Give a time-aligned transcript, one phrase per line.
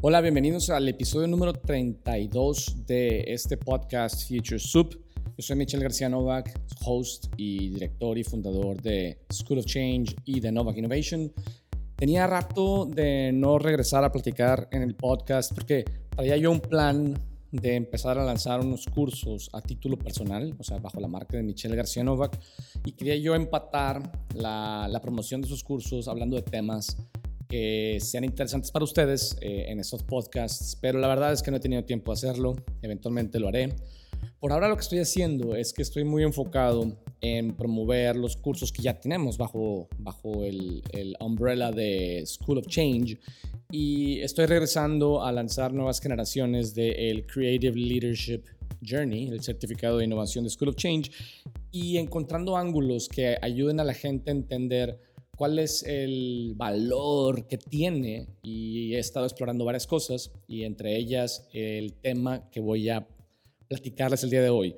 [0.00, 4.94] Hola, bienvenidos al episodio número 32 de este podcast Future Soup.
[5.36, 10.38] Yo soy Michelle García Novak, host y director y fundador de School of Change y
[10.38, 11.32] de Novak Innovation.
[11.96, 17.20] Tenía rato de no regresar a platicar en el podcast porque traía yo un plan
[17.50, 21.42] de empezar a lanzar unos cursos a título personal, o sea, bajo la marca de
[21.42, 22.38] Michelle García Novak,
[22.84, 26.96] y quería yo empatar la, la promoción de esos cursos hablando de temas
[27.48, 31.56] que sean interesantes para ustedes eh, en estos podcasts, pero la verdad es que no
[31.56, 33.74] he tenido tiempo de hacerlo, eventualmente lo haré.
[34.40, 38.70] Por ahora lo que estoy haciendo es que estoy muy enfocado en promover los cursos
[38.72, 43.18] que ya tenemos bajo, bajo el, el umbrella de School of Change
[43.70, 48.42] y estoy regresando a lanzar nuevas generaciones del Creative Leadership
[48.82, 51.10] Journey, el certificado de innovación de School of Change,
[51.70, 55.00] y encontrando ángulos que ayuden a la gente a entender
[55.38, 61.48] cuál es el valor que tiene y he estado explorando varias cosas y entre ellas
[61.52, 63.06] el tema que voy a
[63.68, 64.74] platicarles el día de hoy.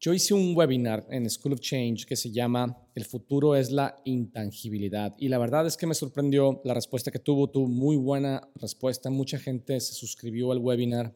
[0.00, 4.00] Yo hice un webinar en School of Change que se llama El futuro es la
[4.06, 8.48] intangibilidad y la verdad es que me sorprendió la respuesta que tuvo, tuvo muy buena
[8.54, 11.14] respuesta, mucha gente se suscribió al webinar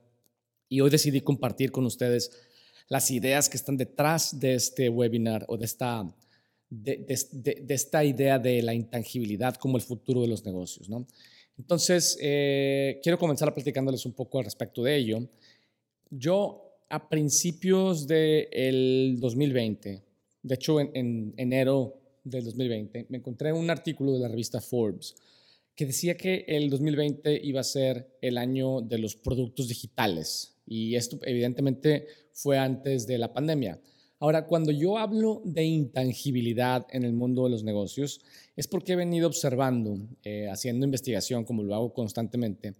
[0.68, 2.30] y hoy decidí compartir con ustedes
[2.88, 6.14] las ideas que están detrás de este webinar o de esta
[6.82, 7.04] de,
[7.68, 10.88] esta idea de la intangibilidad como el futuro de los negocios.
[10.88, 11.06] ¿no?
[11.58, 15.28] Entonces, eh, quiero comenzar platicándoles un poco al respecto de ello.
[16.10, 20.02] Yo a principios del 2020,
[20.42, 25.14] de hecho en, en, enero del 2020, me encontré un artículo de la revista Forbes
[25.74, 30.56] que decía que el 2020 iba a ser el año de los productos digitales.
[30.66, 33.80] Y esto evidentemente fue antes de la pandemia.
[34.20, 38.20] Ahora, cuando yo hablo de intangibilidad en el mundo de los negocios,
[38.56, 42.74] es porque he venido observando, eh, haciendo investigación, como lo hago constantemente,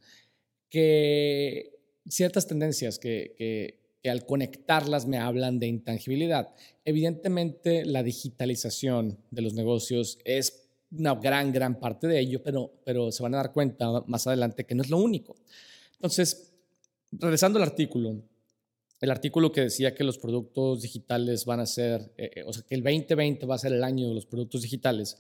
[0.71, 6.51] que ciertas tendencias que, que al conectarlas me hablan de intangibilidad.
[6.85, 13.11] Evidentemente, la digitalización de los negocios es una gran, gran parte de ello, pero, pero
[13.11, 15.37] se van a dar cuenta más adelante que no es lo único.
[15.95, 16.53] Entonces,
[17.13, 18.21] regresando al artículo,
[19.05, 22.65] el artículo que decía que los productos digitales van a ser, eh, eh, o sea,
[22.67, 25.19] que el 2020 va a ser el año de los productos digitales,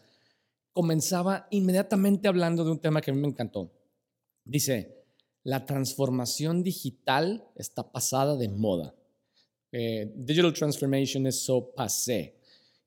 [0.73, 3.71] comenzaba inmediatamente hablando de un tema que a mí me encantó.
[4.43, 5.05] Dice,
[5.43, 8.95] la transformación digital está pasada de moda.
[9.71, 12.39] Eh, digital transformation is so passé.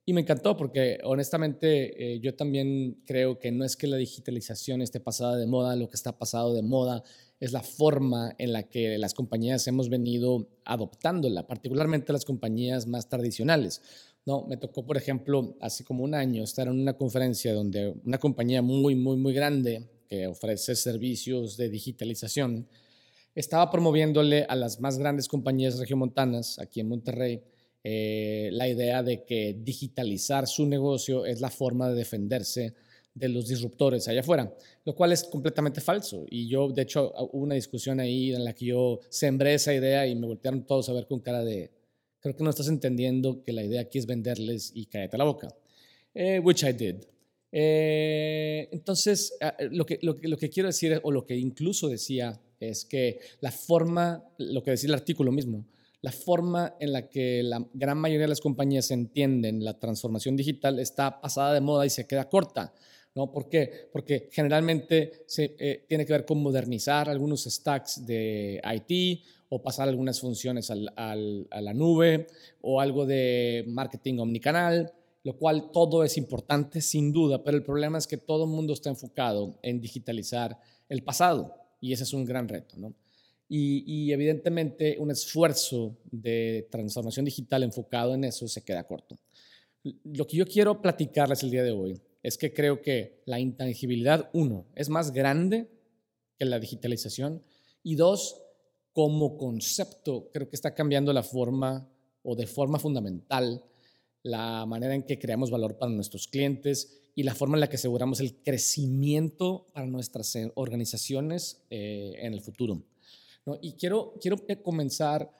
[0.03, 5.00] Y me encantó porque honestamente yo también creo que no es que la digitalización esté
[5.00, 7.03] pasada de moda, lo que está pasado de moda
[7.39, 13.09] es la forma en la que las compañías hemos venido adoptándola, particularmente las compañías más
[13.09, 13.81] tradicionales.
[14.25, 18.17] No, me tocó, por ejemplo, hace como un año estar en una conferencia donde una
[18.17, 22.67] compañía muy, muy, muy grande que ofrece servicios de digitalización
[23.35, 27.43] estaba promoviéndole a las más grandes compañías regiomontanas aquí en Monterrey
[27.83, 32.73] eh, la idea de que digitalizar su negocio es la forma de defenderse
[33.17, 34.53] de los disruptores allá afuera,
[34.85, 36.25] lo cual es completamente falso.
[36.29, 40.05] Y yo, de hecho, hubo una discusión ahí en la que yo sembré esa idea
[40.07, 41.72] y me voltearon todos a ver con cara de,
[42.19, 45.47] creo que no estás entendiendo que la idea aquí es venderles y cállate la boca.
[46.13, 46.95] Eh, which I did.
[47.51, 52.39] Eh, entonces, ah, lo que, lo, lo que quiero decir, o lo que incluso decía,
[52.59, 55.66] es que la forma, lo que decía el artículo mismo,
[56.01, 60.79] la forma en la que la gran mayoría de las compañías entienden la transformación digital
[60.79, 62.73] está pasada de moda y se queda corta.
[63.17, 63.31] ¿No?
[63.31, 63.89] ¿Por qué?
[63.91, 69.89] Porque generalmente se, eh, tiene que ver con modernizar algunos stacks de IT o pasar
[69.89, 72.28] algunas funciones a la nube
[72.61, 77.97] o algo de marketing omnicanal, lo cual todo es importante sin duda, pero el problema
[77.97, 80.55] es que todo el mundo está enfocado en digitalizar
[80.88, 82.75] el pasado y ese es un gran reto.
[82.78, 82.94] ¿no?
[83.49, 89.17] Y, y, evidentemente un esfuerzo de transformación digital enfocado en eso se queda corto.
[90.03, 94.29] Lo que yo quiero platicarles el día de hoy es que creo que la intangibilidad,
[94.33, 95.69] uno, es más grande
[96.38, 97.41] que la digitalización
[97.84, 98.41] y dos,
[98.91, 101.90] como concepto, creo que está cambiando la forma
[102.23, 103.63] o de forma fundamental
[104.23, 107.78] la manera en que creamos valor para nuestros clientes y la forma en la que
[107.78, 112.84] aseguramos el crecimiento para nuestras eh, organizaciones eh, en el futuro.
[113.61, 115.31] Y quiero, quiero comenzar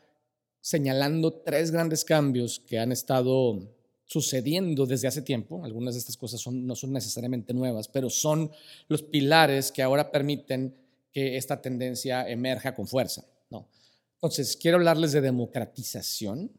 [0.62, 3.77] señalando tres grandes cambios que han estado
[4.08, 5.64] sucediendo desde hace tiempo.
[5.64, 8.50] Algunas de estas cosas no son necesariamente nuevas, pero son
[8.88, 10.76] los pilares que ahora permiten
[11.12, 13.24] que esta tendencia emerja con fuerza.
[13.50, 13.68] ¿no?
[14.16, 16.52] Entonces, quiero hablarles de democratización,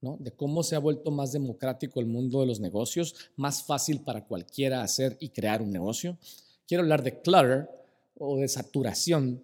[0.00, 4.24] de cómo se ha vuelto más democrático el mundo de los negocios, más fácil para
[4.24, 6.18] cualquiera hacer y crear un negocio.
[6.66, 7.68] Quiero hablar de clutter
[8.16, 9.42] o de saturación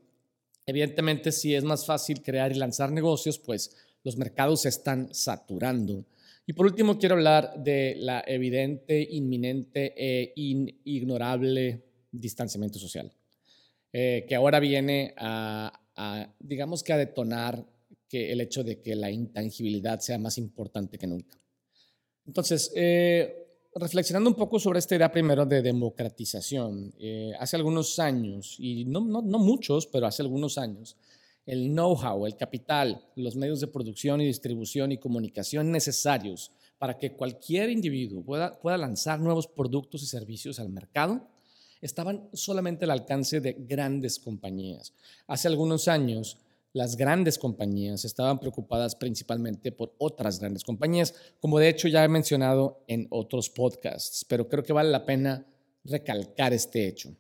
[0.67, 6.05] Evidentemente, si es más fácil crear y lanzar negocios, pues los mercados se están saturando.
[6.46, 13.11] Y por último, quiero hablar de la evidente, inminente e inignorable distanciamiento social,
[13.93, 15.73] eh, que ahora viene a,
[16.38, 17.64] digamos que a detonar
[18.08, 21.38] que el hecho de que la intangibilidad sea más importante que nunca.
[22.26, 28.56] Entonces, eh, reflexionando un poco sobre esta idea primero de democratización, eh, hace algunos años,
[28.58, 30.97] y no muchos, pero hace algunos años,
[31.46, 37.12] el know-how, el capital, los medios de producción y distribución y comunicación necesarios para que
[37.12, 41.26] cualquier individuo pueda, pueda lanzar nuevos productos y servicios al mercado,
[41.81, 44.93] estaban solamente al alcance de grandes compañías.
[45.26, 46.38] Hace algunos años,
[46.73, 52.08] las grandes compañías estaban preocupadas principalmente por otras grandes compañías, como de hecho ya he
[52.08, 55.47] mencionado en otros podcasts, pero creo que vale la pena
[55.85, 57.14] recalcar este hecho.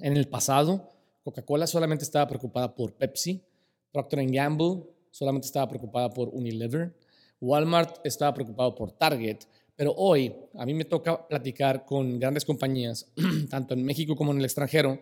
[0.00, 0.93] En el pasado,
[1.24, 3.42] Coca-Cola solamente estaba preocupada por Pepsi,
[3.90, 6.94] Procter Gamble solamente estaba preocupada por Unilever,
[7.40, 9.38] Walmart estaba preocupado por Target,
[9.74, 13.10] pero hoy a mí me toca platicar con grandes compañías,
[13.50, 15.00] tanto en México como en el extranjero,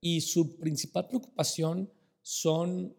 [0.00, 1.90] y su principal preocupación
[2.22, 2.94] son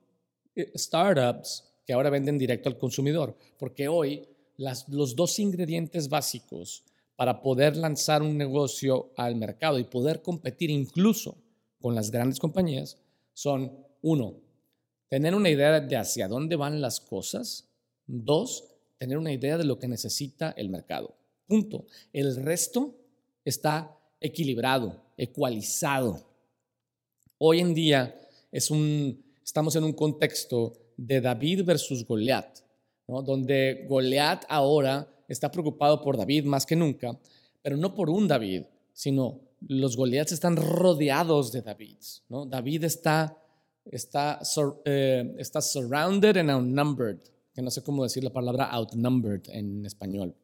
[0.55, 4.27] eh, startups que ahora venden directo al consumidor, porque hoy
[4.57, 6.83] los dos ingredientes básicos
[7.15, 11.37] para poder lanzar un negocio al mercado y poder competir incluso
[11.79, 12.97] con las grandes compañías
[13.33, 14.35] son, uno,
[15.09, 17.69] tener una idea de hacia dónde van las cosas,
[18.05, 21.15] dos, tener una idea de lo que necesita el mercado.
[21.45, 21.85] Punto.
[22.11, 22.95] El resto
[23.45, 26.25] está equilibrado, ecualizado.
[27.37, 28.19] Hoy en día
[28.51, 32.59] es un, estamos en un contexto de David versus Goliat,
[33.07, 37.17] donde Goliat ahora está preocupado por David más que nunca,
[37.61, 38.63] pero no por un David,
[38.93, 41.97] sino los Goliaths están rodeados de David.
[42.29, 42.45] ¿no?
[42.45, 43.37] David está,
[43.85, 44.39] está,
[44.85, 47.19] eh, está surrounded and outnumbered,
[47.53, 50.35] que no sé cómo decir la palabra outnumbered en español.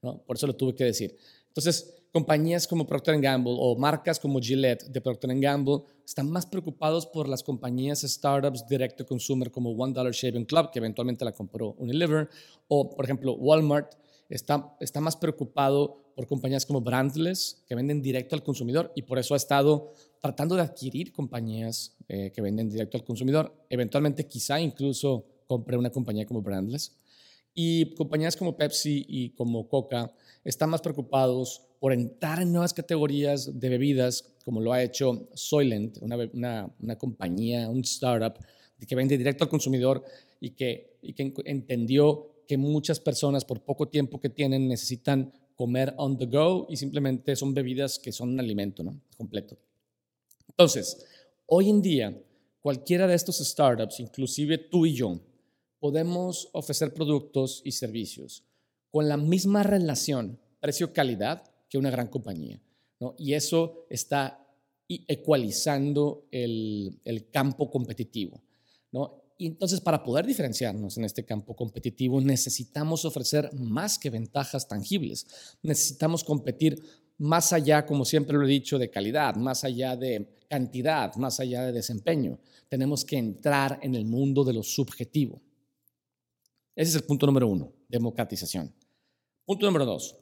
[0.00, 0.18] ¿no?
[0.18, 1.16] Por eso lo tuve que decir.
[1.48, 7.06] Entonces, compañías como Procter Gamble o marcas como Gillette de Procter Gamble están más preocupados
[7.06, 11.32] por las compañías startups direct to consumer como One Dollar Shaving Club, que eventualmente la
[11.32, 12.28] compró Unilever,
[12.68, 13.94] o por ejemplo Walmart
[14.28, 19.18] está, está más preocupado por compañías como Brandless, que venden directo al consumidor, y por
[19.18, 23.52] eso ha estado tratando de adquirir compañías eh, que venden directo al consumidor.
[23.68, 26.96] Eventualmente quizá incluso compre una compañía como Brandless.
[27.54, 30.14] Y compañías como Pepsi y como Coca
[30.44, 35.98] están más preocupados por entrar en nuevas categorías de bebidas, como lo ha hecho Soylent,
[36.00, 38.34] una, una, compañía, un startup
[38.86, 40.02] que vende directo al consumidor
[40.40, 45.94] y que, y que entendió que muchas personas por poco tiempo que tienen necesitan comer
[45.96, 49.00] on the go y simplemente son bebidas que son un alimento ¿no?
[49.16, 49.56] completo.
[50.48, 51.04] Entonces,
[51.46, 52.22] hoy en día,
[52.60, 55.20] cualquiera de estos startups, inclusive tú y yo,
[55.78, 58.44] podemos ofrecer productos y servicios
[58.90, 62.60] con la misma relación precio-calidad que una gran compañía.
[63.00, 63.14] ¿no?
[63.18, 64.46] Y eso está
[64.88, 68.42] ecualizando el, el campo competitivo.
[68.92, 69.21] ¿no?
[69.38, 75.26] Y entonces, para poder diferenciarnos en este campo competitivo, necesitamos ofrecer más que ventajas tangibles.
[75.62, 76.82] Necesitamos competir
[77.18, 81.64] más allá, como siempre lo he dicho, de calidad, más allá de cantidad, más allá
[81.64, 82.38] de desempeño.
[82.68, 85.40] Tenemos que entrar en el mundo de lo subjetivo.
[86.74, 88.74] Ese es el punto número uno, democratización.
[89.44, 90.16] Punto número dos.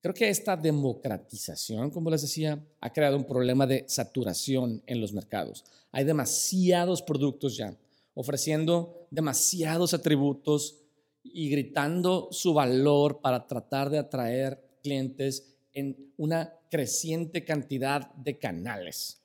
[0.00, 5.12] Creo que esta democratización, como les decía, ha creado un problema de saturación en los
[5.12, 5.64] mercados.
[5.90, 7.76] Hay demasiados productos ya,
[8.16, 10.78] ofreciendo demasiados atributos
[11.22, 19.20] y gritando su valor para tratar de atraer clientes en una creciente cantidad de canales.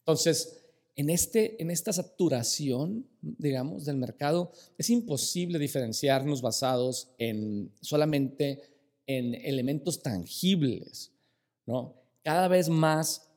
[0.00, 0.60] Entonces,
[0.94, 8.60] en, este, en esta saturación, digamos, del mercado, es imposible diferenciarnos basados en solamente
[9.06, 11.12] en elementos tangibles,
[11.64, 11.94] ¿no?
[12.22, 13.30] Cada vez más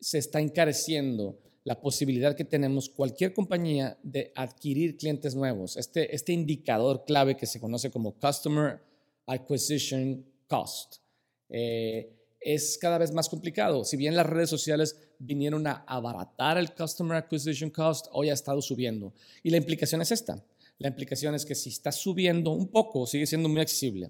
[0.00, 5.76] se está encareciendo la posibilidad que tenemos cualquier compañía de adquirir clientes nuevos.
[5.76, 8.80] Este, este indicador clave que se conoce como Customer
[9.26, 10.96] Acquisition Cost
[11.48, 13.84] eh, es cada vez más complicado.
[13.84, 18.60] Si bien las redes sociales vinieron a abaratar el Customer Acquisition Cost, hoy ha estado
[18.60, 19.14] subiendo.
[19.44, 20.44] Y la implicación es esta.
[20.78, 24.08] La implicación es que si está subiendo un poco, sigue siendo muy accesible,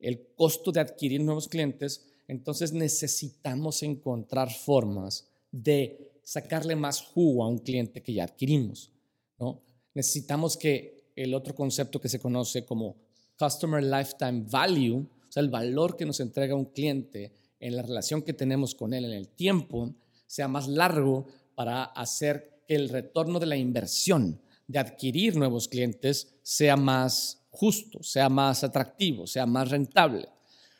[0.00, 7.48] el costo de adquirir nuevos clientes, entonces necesitamos encontrar formas de sacarle más jugo a
[7.48, 8.92] un cliente que ya adquirimos.
[9.38, 9.62] ¿no?
[9.94, 12.96] Necesitamos que el otro concepto que se conoce como
[13.38, 18.22] Customer Lifetime Value, o sea, el valor que nos entrega un cliente en la relación
[18.22, 19.94] que tenemos con él en el tiempo,
[20.26, 26.34] sea más largo para hacer que el retorno de la inversión de adquirir nuevos clientes
[26.42, 30.28] sea más justo, sea más atractivo, sea más rentable.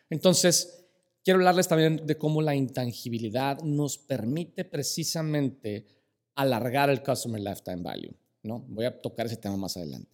[0.08, 0.79] Entonces,
[1.24, 5.86] quiero hablarles también de cómo la intangibilidad nos permite precisamente
[6.34, 8.14] alargar el Customer Lifetime Value.
[8.42, 8.64] ¿no?
[8.68, 10.10] Voy a tocar ese tema más adelante.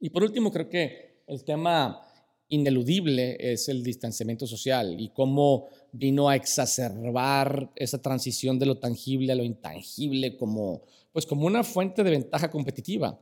[0.00, 2.04] Y por último, creo que el tema
[2.48, 9.32] ineludible es el distanciamiento social y cómo vino a exacerbar esa transición de lo tangible
[9.32, 13.20] a lo intangible como, pues como una fuente de ventaja competitiva.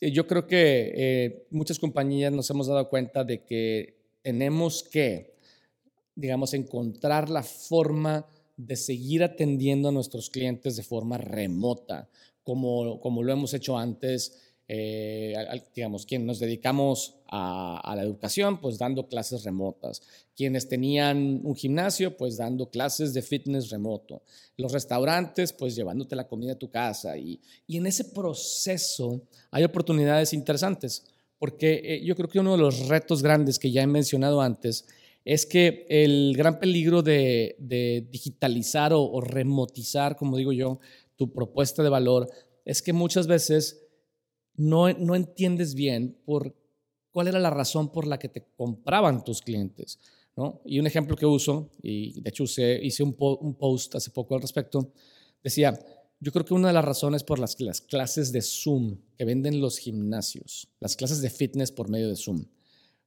[0.00, 5.35] Yo creo que eh, muchas compañías nos hemos dado cuenta de que tenemos que,
[6.16, 12.08] digamos, encontrar la forma de seguir atendiendo a nuestros clientes de forma remota,
[12.42, 15.36] como, como lo hemos hecho antes eh,
[15.76, 20.02] digamos, quienes nos dedicamos a, la educación, pues dando clases remotas.
[20.34, 24.22] Quienes tenían un gimnasio, pues dando clases de fitness remoto.
[24.56, 27.16] Los restaurantes, pues llevándote la comida a tu casa.
[27.16, 31.04] Y, y en ese proceso hay oportunidades interesantes,
[31.38, 34.86] porque eh, yo creo que uno de los retos grandes que ya he mencionado antes
[35.26, 37.56] es que el gran peligro de,
[38.10, 40.78] digitalizar o, remotizar, como digo yo,
[41.16, 42.30] tu propuesta de valor,
[42.64, 43.88] es que muchas veces
[44.54, 46.54] no, no entiendes bien por
[47.10, 49.98] cuál era la razón por la que te compraban tus clientes.
[50.36, 50.62] ¿no?
[50.64, 54.42] Y un ejemplo que uso, y de hecho hice un, un, post hace poco al
[54.42, 54.92] respecto,
[55.42, 55.76] decía,
[56.20, 59.60] yo creo que una de las razones por las, las clases de Zoom que venden
[59.60, 62.44] los gimnasios, las clases de fitness por medio de Zoom,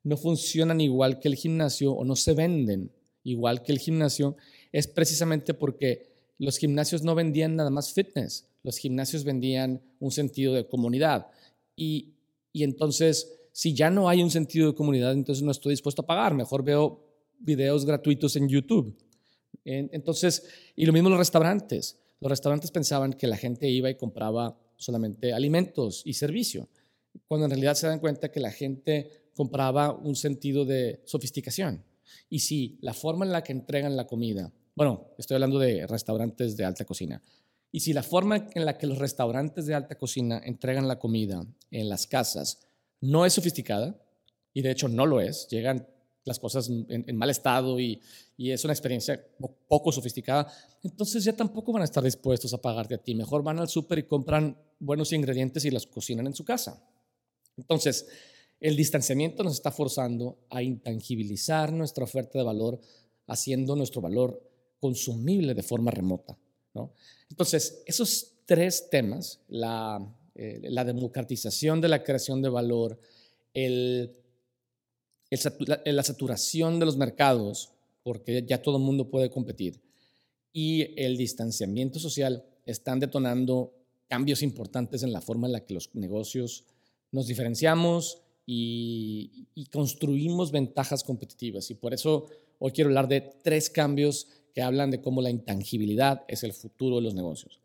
[0.03, 2.91] no funcionan igual que el gimnasio o no se venden
[3.23, 4.37] igual que el gimnasio,
[4.71, 10.53] es precisamente porque los gimnasios no vendían nada más fitness, los gimnasios vendían un sentido
[10.53, 11.27] de comunidad,
[11.79, 12.15] y,
[12.53, 16.33] entonces, si ya no hay un sentido de comunidad, entonces no estoy dispuesto a pagar.
[16.33, 17.05] Mejor veo
[17.39, 18.97] videos gratuitos en YouTube.
[19.63, 20.43] Entonces,
[20.75, 21.97] y lo mismo los restaurantes.
[22.19, 26.67] Los restaurantes pensaban que la gente iba y compraba solamente alimentos y servicio,
[27.27, 31.81] cuando en realidad se dan cuenta que la gente compraba un sentido de sofisticación.
[32.29, 36.57] Y si la forma en la que entregan la comida, bueno, estoy hablando de restaurantes
[36.57, 37.23] de alta cocina,
[37.71, 41.45] y si la forma en la que los restaurantes de alta cocina entregan la comida
[41.71, 42.67] en las casas
[42.99, 43.97] no es sofisticada,
[44.53, 45.87] y de hecho no lo es, llegan
[46.25, 48.01] las cosas en, mal estado y,
[48.37, 49.25] es una experiencia
[49.69, 50.51] poco sofisticada,
[50.83, 53.15] entonces ya tampoco van a estar dispuestos a pagarte a ti.
[53.15, 56.83] Mejor van al súper y compran buenos ingredientes y los cocinan en su casa.
[57.55, 58.05] Entonces,
[58.59, 62.79] el distanciamiento nos está forzando a intangibilizar nuestra oferta de valor,
[63.27, 64.41] haciendo nuestro valor
[64.79, 66.37] consumible de forma remota.
[67.29, 72.99] Entonces, esos tres temas, la, eh, la, democratización de la creación de valor,
[73.53, 74.09] la,
[76.03, 77.71] saturación de los mercados,
[78.03, 79.81] porque ya todo el mundo puede competir,
[80.51, 83.73] y el distanciamiento social están detonando
[84.07, 86.65] cambios importantes en la forma en la que los negocios
[87.11, 91.69] nos diferenciamos y, y, construimos ventajas competitivas.
[91.69, 92.25] Y por eso
[92.57, 96.95] hoy quiero hablar de tres cambios que hablan de cómo la intangibilidad es el futuro
[96.95, 97.59] de los negocios.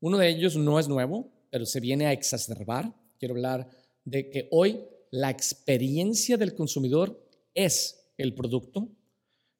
[0.00, 2.92] Uno de ellos no es nuevo, pero se viene a exacerbar.
[3.16, 3.70] Quiero hablar
[4.04, 4.80] de que hoy
[5.12, 7.16] la experiencia del consumidor
[7.54, 8.88] es el producto.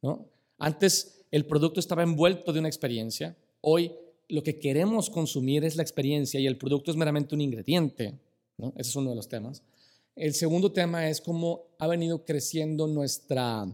[0.03, 0.29] ¿no?
[0.59, 3.37] Antes el producto estaba envuelto de una experiencia.
[3.61, 3.93] Hoy
[4.29, 8.19] lo que queremos consumir es la experiencia y el producto es meramente un ingrediente.
[8.59, 8.73] ¿no?
[8.77, 9.63] Ese es uno de los temas.
[10.17, 13.67] El segundo tema es cómo ha venido creciendo nuestra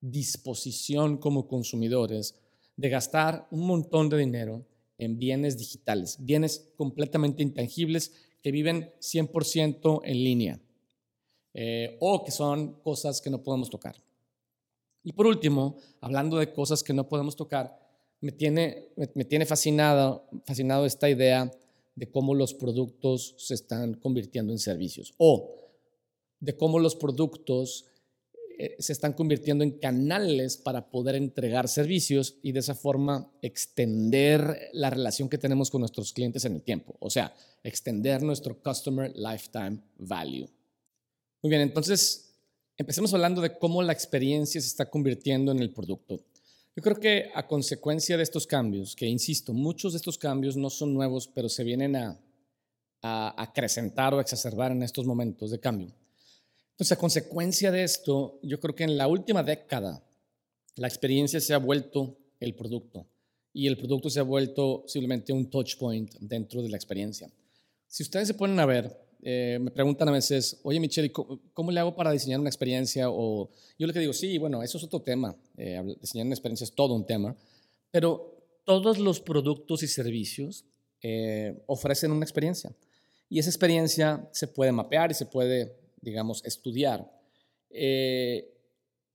[0.00, 2.34] disposición como consumidores
[2.76, 4.66] de gastar un montón de dinero
[4.98, 10.60] en bienes digitales, bienes completamente intangibles que viven 100% en línea
[11.54, 13.94] eh, o que son cosas que no podemos tocar.
[15.04, 17.78] Y por último, hablando de cosas que no podemos tocar,
[18.20, 18.88] me tiene,
[19.46, 21.52] fascinado, fascinado esta idea
[21.94, 25.63] de cómo los productos se están convirtiendo en servicios o
[26.44, 27.86] de cómo los productos
[28.58, 34.70] eh, se están convirtiendo en canales para poder entregar servicios y de esa forma extender
[34.72, 37.34] la relación que tenemos con nuestros clientes en el tiempo, o sea,
[37.64, 40.48] extender nuestro Customer Lifetime Value.
[41.42, 42.36] Muy bien, entonces
[42.76, 46.20] empecemos hablando de cómo la experiencia se está convirtiendo en el producto.
[46.76, 50.70] Yo creo que a consecuencia de estos cambios, que insisto, muchos de estos cambios no
[50.70, 52.20] son nuevos, pero se vienen a,
[53.02, 55.94] a acrecentar o exacerbar en estos momentos de cambio
[56.74, 60.04] entonces, a consecuencia de esto, yo creo que en la última década
[60.74, 63.06] la experiencia se ha vuelto el producto
[63.52, 67.30] y el producto se ha vuelto simplemente un touch point dentro de la experiencia.
[67.86, 71.78] Si ustedes se ponen a ver, eh, me preguntan a veces, oye Michelle, ¿cómo, le
[71.78, 73.08] hago para diseñar una experiencia?
[73.08, 75.36] O yo lo que digo, sí, bueno, eso es otro tema.
[75.56, 77.36] Eh, diseñar una experiencia es todo un tema,
[77.92, 80.64] pero todos los productos y servicios
[81.00, 82.74] eh, ofrecen una experiencia.
[83.28, 87.10] Y esa experiencia se puede mapear y se puede, digamos, estudiar.
[87.70, 88.54] Eh,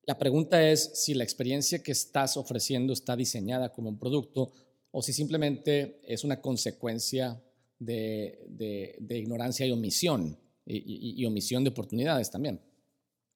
[0.05, 4.51] la pregunta es si la experiencia que estás ofreciendo está diseñada como un producto
[4.91, 7.39] o si simplemente es una consecuencia
[7.77, 12.60] de, ignorancia y omisión, y, omisión de oportunidades también.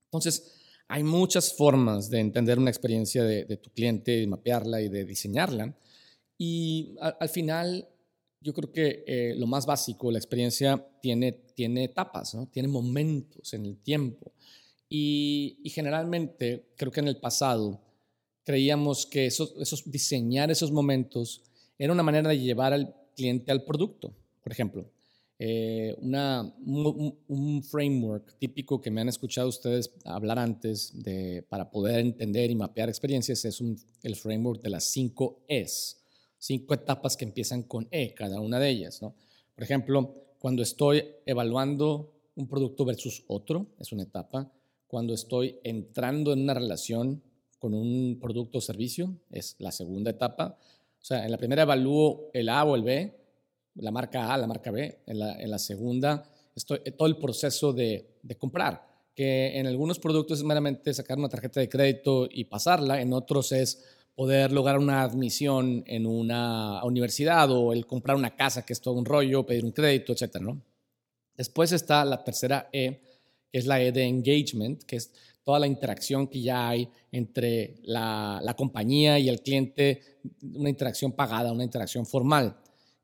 [0.06, 0.52] Entonces,
[0.88, 5.76] hay muchas formas de entender una experiencia de, tu cliente, de mapearla y de diseñarla.
[6.38, 7.88] Y al, final,
[8.44, 12.48] yo creo que eh, lo más básico, la experiencia tiene, tiene etapas, ¿no?
[12.48, 14.34] tiene momentos en el tiempo.
[14.90, 17.82] Y, generalmente, creo que en el pasado,
[18.44, 21.42] creíamos que esos, diseñar esos momentos
[21.80, 24.14] era una manera de llevar al cliente al producto.
[24.44, 24.92] Por ejemplo,
[25.40, 32.00] eh, una, un, framework típico que me han escuchado ustedes hablar antes de, para poder
[32.00, 33.64] entender y mapear experiencias es
[34.04, 36.03] el framework de las 5 Es,
[36.44, 39.02] cinco etapas que empiezan con E, cada una de ellas.
[39.02, 39.16] ¿no?
[39.56, 44.52] Por ejemplo, cuando estoy evaluando un producto versus otro, es una etapa.
[44.88, 47.24] Cuando estoy entrando en una relación
[47.60, 50.58] con un producto o servicio, es la segunda etapa.
[51.02, 53.18] O sea, en la primera evalúo el A o el B,
[53.76, 55.00] la marca A, la marca B.
[55.08, 58.86] En la, segunda, estoy, eh, todo el proceso de, comprar,
[59.16, 63.54] que en algunos productos es meramente sacar una tarjeta de crédito y pasarla, en otros
[63.54, 68.82] es poder lograr una admisión en una universidad o el comprar una casa, que es
[68.82, 70.40] todo un rollo, pedir un crédito, etc.
[70.40, 70.62] ¿no?
[71.36, 73.02] Después está la tercera E,
[73.52, 75.12] que es la E de engagement, que es
[75.44, 80.20] toda la interacción que ya hay entre la, la compañía y el cliente,
[80.54, 82.56] una interacción pagada, una interacción formal.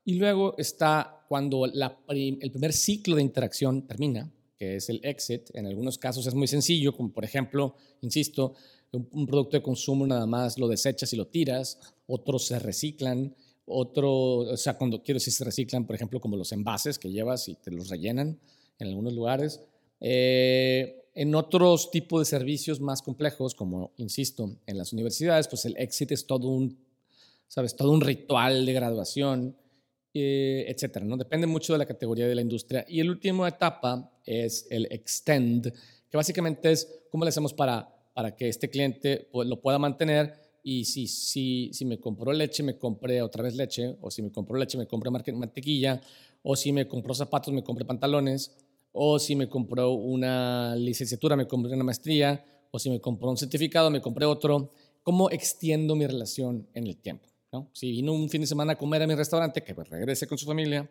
[0.04, 5.50] Y luego está cuando el primer ciclo de interacción termina, que es el exit.
[5.54, 8.54] En algunos casos es muy sencillo, como por ejemplo, insisto,
[8.92, 13.34] un, producto de consumo nada más lo desechas y lo tiras, otros se reciclan,
[13.66, 17.48] otro, o sea, cuando quiero decir se reciclan, por ejemplo, como los envases que llevas
[17.48, 18.38] y te los rellenan
[18.78, 19.60] en algunos lugares.
[20.00, 25.76] Eh, en otros tipos de servicios más complejos, como insisto, en las universidades, pues el
[25.76, 26.78] exit es todo un,
[27.46, 29.56] sabes, todo un ritual de graduación
[30.12, 31.16] eh, etcétera, ¿no?
[31.16, 32.84] Depende mucho de la categoría de la industria.
[32.88, 35.72] Y el último etapa es el extend,
[36.10, 40.34] que básicamente es cómo le hacemos para, para que este cliente pues, lo pueda mantener
[40.62, 44.30] y si, si, si me compró leche, me compré otra vez leche, o si me
[44.30, 46.00] compró leche, me compré mantequilla,
[46.42, 48.56] o si me compró zapatos, me compré pantalones,
[48.92, 53.36] o si me compró una licenciatura, me compré una maestría, o si me compró un
[53.36, 54.70] certificado, me compré otro.
[55.02, 57.28] ¿Cómo extiendo mi relación en el tiempo?
[57.72, 60.46] Si vino un fin de semana a comer a mi restaurante, que regrese con su
[60.46, 60.88] familia,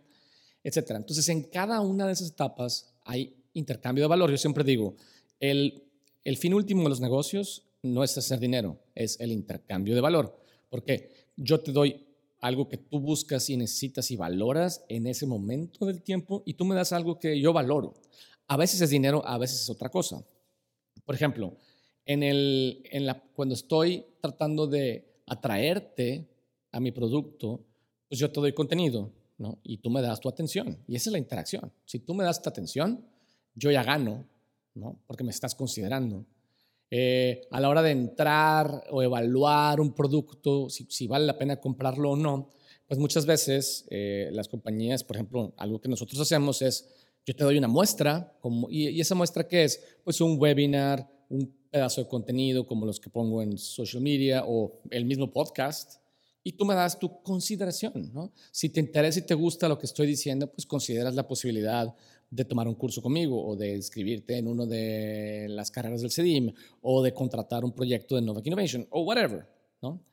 [0.63, 0.91] etc.
[0.91, 4.29] Entonces, en cada una de esas etapas hay intercambio de valor.
[4.29, 4.95] Yo siempre digo,
[5.39, 5.88] el,
[6.23, 10.37] el fin último de los negocios no es hacer dinero, es el intercambio de valor.
[10.69, 12.05] Porque yo te doy
[12.41, 16.65] algo que tú buscas y necesitas y valoras en ese momento del tiempo y tú
[16.65, 17.93] me das algo que yo valoro.
[18.47, 20.23] A veces es dinero, a veces es otra cosa.
[21.05, 21.55] Por ejemplo,
[22.05, 26.27] en el, en la, cuando estoy tratando de atraerte
[26.71, 27.63] a mi producto,
[28.07, 29.59] pues yo te doy contenido, ¿no?
[29.63, 30.77] Y tú me das tu atención.
[30.87, 31.71] Y esa es la interacción.
[31.85, 33.05] Si tú me das tu atención,
[33.53, 34.25] yo ya gano,
[34.79, 34.99] ¿no?
[35.05, 36.25] Porque me estás considerando.
[36.91, 42.11] Eh, a la hora de entrar o evaluar un producto, si, vale la pena comprarlo
[42.11, 42.49] o no,
[42.87, 46.89] pues muchas veces eh, las compañías, por ejemplo, algo que nosotros hacemos es,
[47.25, 49.83] yo te doy una muestra, como, y, y esa muestra qué es?
[50.03, 54.81] Pues un webinar, un pedazo de contenido como los que pongo en social media o
[54.89, 55.99] el mismo podcast,
[56.43, 58.33] y tú me das tu consideración, ¿no?
[58.51, 61.93] Si te interesa y te gusta lo que estoy diciendo, pues consideras la posibilidad
[62.31, 66.53] de tomar un curso conmigo o de inscribirte en uno de las carreras del CEDIM
[66.81, 69.47] o de contratar un proyecto de Novak Innovation o whatever,
[69.81, 70.03] ¿no?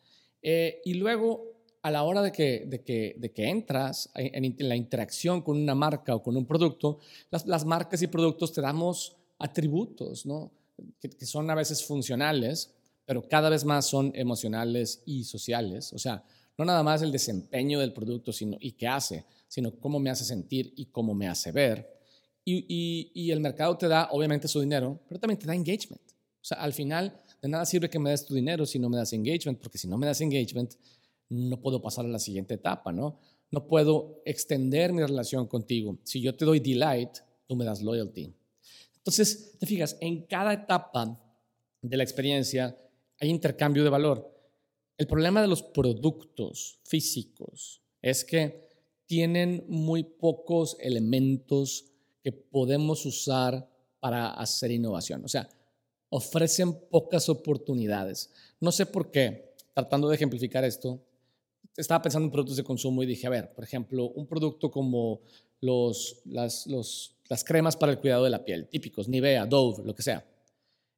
[0.43, 4.77] Eh, y luego, a la hora de que, de que, de que entras en, la
[4.77, 6.99] interacción con una marca o con un producto,
[7.31, 10.53] las, las marcas y productos te damos atributos, ¿no?
[11.01, 12.75] Que, que son a veces funcionales,
[13.05, 15.93] pero cada vez más son emocionales y sociales.
[15.93, 16.25] O sea,
[16.59, 20.25] no nada más el desempeño del producto sino, y qué hace, sino cómo me hace
[20.25, 21.96] sentir y cómo me hace ver.
[22.49, 26.01] Y, y, el mercado te da, obviamente, su dinero, pero también te da engagement.
[26.41, 28.97] O sea, al final, de nada sirve que me des tu dinero si no me
[28.97, 30.75] das engagement, porque si no me das engagement,
[31.29, 33.19] no puedo pasar a la siguiente etapa, ¿no?
[33.51, 35.99] No puedo extender mi relación contigo.
[36.05, 38.33] Si yo te doy delight, tú me das loyalty.
[38.99, 41.21] Entonces, te fijas, en cada etapa
[41.83, 42.77] de la experiencia
[43.19, 44.33] hay intercambio de valor.
[44.99, 48.67] El problema de los productos físicos es que
[49.07, 51.93] tienen muy pocos elementos
[52.27, 55.25] que podemos usar para hacer innovación.
[55.25, 55.49] O sea,
[56.09, 58.33] ofrecen pocas oportunidades.
[58.59, 61.01] No sé por qué, tratando de ejemplificar esto,
[61.77, 65.21] estaba pensando en productos de consumo y dije, a ver, por ejemplo, un producto como
[65.61, 66.25] las,
[67.45, 70.27] cremas para el cuidado de la piel, típicos, Nivea, Dove, lo que sea.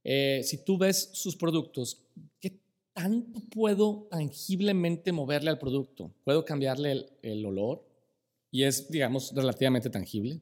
[0.02, 2.06] Eh, si tú ves sus productos,
[2.40, 2.58] ¿qué
[2.94, 6.10] tanto puedo tangiblemente moverle al producto?
[6.24, 7.84] ¿Puedo cambiarle el olor?
[8.50, 10.40] Y es, digamos, relativamente tangible.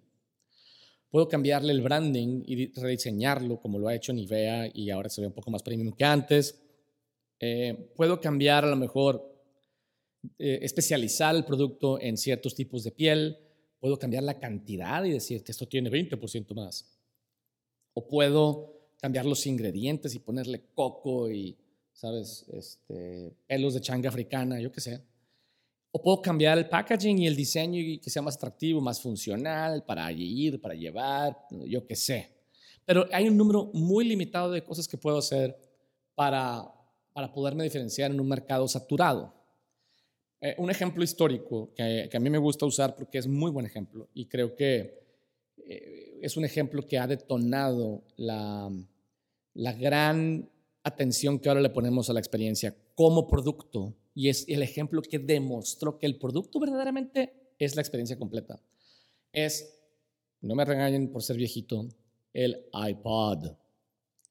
[1.10, 5.28] Puedo cambiarle el branding y rediseñarlo como lo ha hecho Nivea y ahora se ve
[5.28, 6.60] un poco más premium que antes.
[7.38, 9.34] Eh, puedo cambiar a lo mejor,
[10.38, 13.38] eh, especializar el producto en ciertos tipos de piel.
[13.78, 16.98] Puedo cambiar la cantidad y decir que esto tiene 20% más.
[17.94, 21.56] O puedo cambiar los ingredientes y ponerle coco y,
[21.92, 22.46] ¿sabes?
[22.52, 25.00] Este, pelos de changa africana, yo qué sé.
[25.96, 29.82] O puedo cambiar el packaging y el diseño y que sea más atractivo, más funcional
[29.82, 31.34] para ir, para llevar,
[31.66, 32.28] yo qué sé.
[32.84, 35.56] Pero hay un número muy limitado de cosas que puedo hacer
[36.14, 36.70] para,
[37.14, 39.32] para poderme diferenciar en un mercado saturado.
[40.42, 43.64] Eh, un ejemplo histórico que, que, a mí me gusta usar porque es muy buen
[43.64, 45.00] ejemplo y creo que
[45.66, 48.70] eh, es un ejemplo que ha detonado la,
[49.54, 50.46] la gran
[50.82, 55.18] atención que ahora le ponemos a la experiencia como producto y es el ejemplo que
[55.18, 58.58] demostró que el producto verdaderamente es la experiencia completa.
[59.30, 59.78] Es,
[60.40, 61.86] no me regañen por ser viejito,
[62.32, 63.50] el iPod.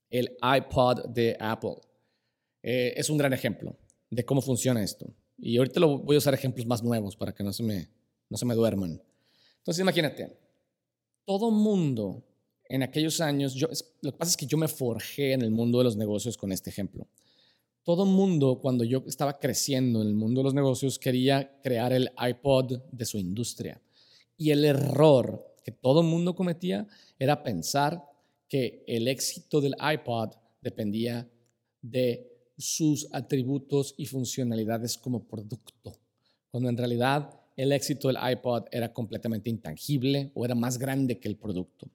[0.09, 1.75] El iPod de Apple.
[2.63, 3.77] Eh, es un gran ejemplo
[4.09, 5.05] de cómo funciona esto.
[5.37, 7.87] Y ahorita lo voy a usar ejemplos más nuevos para que no se me,
[8.27, 8.99] no se me duerman.
[9.59, 10.35] Entonces imagínate,
[11.25, 12.25] todo mundo
[12.69, 13.67] en aquellos años, yo,
[14.01, 16.51] lo que pasa es que yo me forjé en el mundo de los negocios con
[16.51, 17.07] este ejemplo
[17.85, 22.09] todo mundo, cuando yo estaba creciendo en el mundo de los negocios, quería crear el
[22.19, 23.79] iPod de su industria.
[24.37, 26.87] Y el error que todo mundo cometía
[27.19, 28.03] era pensar
[28.49, 31.29] que el éxito del iPod dependía
[31.79, 35.93] de sus atributos y funcionalidades como producto,
[36.49, 41.27] cuando en realidad el éxito del iPod era completamente intangible o era más grande que
[41.27, 41.87] el producto.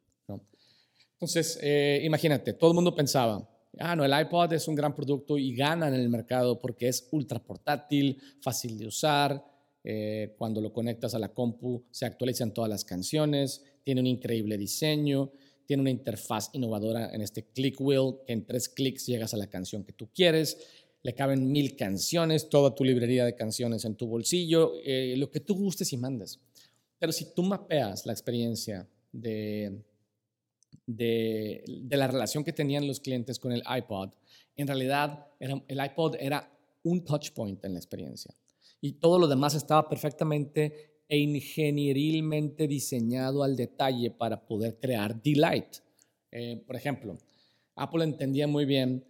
[1.15, 3.47] Entonces, eh, imagínate, todo el mundo pensaba,
[3.79, 7.09] ah, no, el iPod es un gran producto y gana en el mercado porque es
[7.13, 9.45] ultra portátil, fácil de usar.
[9.83, 14.59] Eh, cuando lo conectas a la compu se actualizan todas las canciones, tiene un increíble
[14.59, 15.33] diseño,
[15.65, 19.47] tiene una interfaz innovadora en este click wheel, que en tres clics llegas a la
[19.49, 20.59] canción que tú quieres.
[21.03, 25.41] Le caben mil canciones, toda tu librería de canciones en tu bolsillo, eh, lo que
[25.41, 26.41] tú gustes y mandes.
[26.99, 29.83] Pero si tú mapeas la experiencia de,
[30.87, 34.11] de, la relación que tenían los clientes con el iPod,
[34.57, 36.51] en realidad el iPod era
[36.83, 38.35] un touch point en la experiencia.
[38.81, 45.77] Y todo lo demás estaba perfectamente e ingenierilmente diseñado al detalle para poder crear delight.
[46.31, 47.19] Eh, por ejemplo,
[47.75, 49.05] Apple entendía muy bien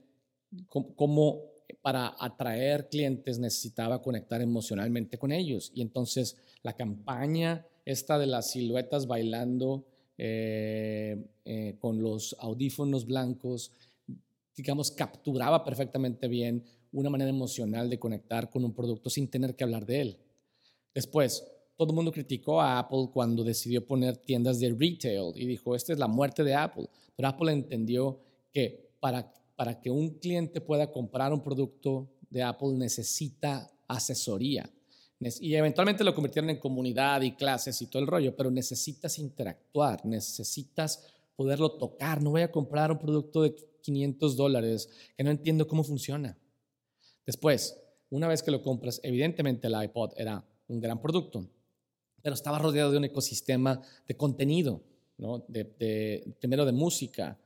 [0.68, 1.42] cómo,
[1.82, 5.70] para atraer clientes necesitaba conectar emocionalmente con ellos.
[5.74, 9.84] Y entonces la campaña esta de las siluetas bailando
[10.22, 13.72] eh, eh, con los audífonos blancos,
[14.54, 19.64] digamos, capturaba perfectamente bien una manera emocional de conectar con un producto sin tener que
[19.64, 20.18] hablar de él.
[20.92, 21.42] Después,
[21.74, 25.94] todo el mundo criticó a Apple cuando decidió poner tiendas de retail y dijo, esta
[25.94, 26.90] es la muerte de Apple.
[27.16, 28.20] Pero Apple entendió
[28.52, 34.70] que para, para que un cliente pueda comprar un producto de Apple necesita asesoría
[35.20, 40.04] y eventualmente lo convirtieron en comunidad y clases y todo el rollo, pero necesitas interactuar,
[40.06, 41.06] necesitas
[41.36, 42.22] poderlo tocar.
[42.22, 46.38] No voy a comprar un producto de 500 dólares que no entiendo cómo funciona.
[47.26, 47.78] Después,
[48.08, 51.46] una vez que lo compras, evidentemente el iPod era un gran producto,
[52.22, 54.82] pero estaba rodeado de un ecosistema de contenido,
[55.18, 55.44] ¿no?
[55.48, 57.38] de, primero de música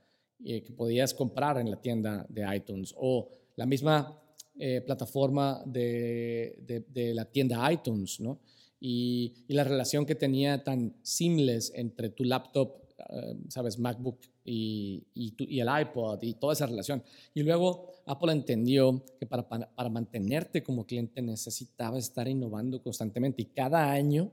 [0.44, 4.16] eh, que podías comprar en la tienda de iTunes o la misma
[4.56, 8.38] eh, plataforma de, de, la tienda iTunes, ¿no?
[8.78, 15.58] Y, la relación que tenía tan seamless entre tu laptop, eh, sabes, MacBook y, y,
[15.58, 17.02] el iPod y toda esa relación.
[17.34, 23.46] Y luego Apple entendió que para, para, mantenerte como cliente necesitaba estar innovando constantemente y
[23.46, 24.30] cada año.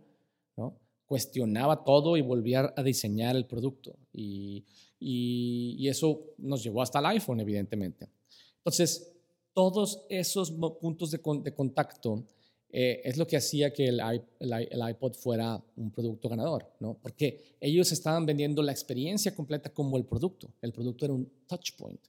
[1.07, 3.97] Cuestionaba todo y volvía a diseñar el producto.
[4.13, 4.63] Y,
[4.97, 8.07] y eso nos llevó hasta el iPhone, evidentemente.
[8.59, 9.10] Entonces,
[9.53, 11.21] todos esos puntos de,
[11.53, 12.25] contacto
[12.69, 13.99] eh, es lo que hacía que el,
[14.89, 16.97] iPod fuera un producto ganador, ¿no?
[17.01, 20.53] Porque ellos estaban vendiendo la experiencia completa como el producto.
[20.61, 21.99] El producto era un touch point.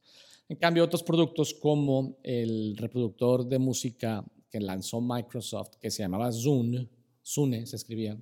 [0.49, 6.31] En cambio, otros productos como el reproductor de música que lanzó Microsoft, que se llamaba
[6.31, 6.89] Zune,
[7.25, 8.17] Zune se escribía,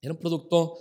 [0.00, 0.78] era un producto,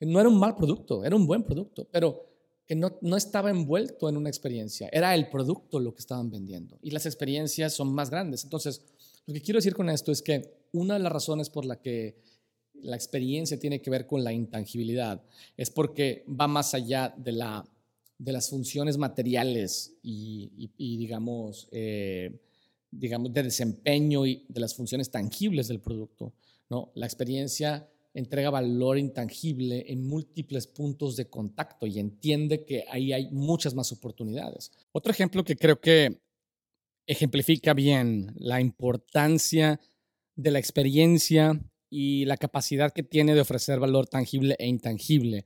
[0.00, 2.29] no era un mal producto, era un buen producto, pero
[2.70, 6.78] que no, no, estaba envuelto en una experiencia, era el producto lo que estaban vendiendo
[6.80, 8.44] y las experiencias son más grandes.
[8.44, 8.84] Entonces,
[9.26, 12.22] lo que quiero decir con esto es que una de las razones por la que
[12.74, 15.20] la experiencia tiene que ver con la intangibilidad
[15.56, 17.68] es porque va más allá de, la,
[18.18, 22.38] de las funciones materiales y, digamos, eh,
[22.88, 26.34] digamos, de desempeño y de las funciones tangibles del producto.
[26.68, 26.92] ¿no?
[26.94, 33.30] La experiencia entrega valor intangible en múltiples puntos de contacto y entiende que ahí hay
[33.30, 34.72] muchas más oportunidades.
[34.92, 36.20] Otro ejemplo que creo que
[37.06, 39.80] ejemplifica bien la importancia
[40.34, 45.44] de la experiencia y la capacidad que tiene de ofrecer valor tangible e intangible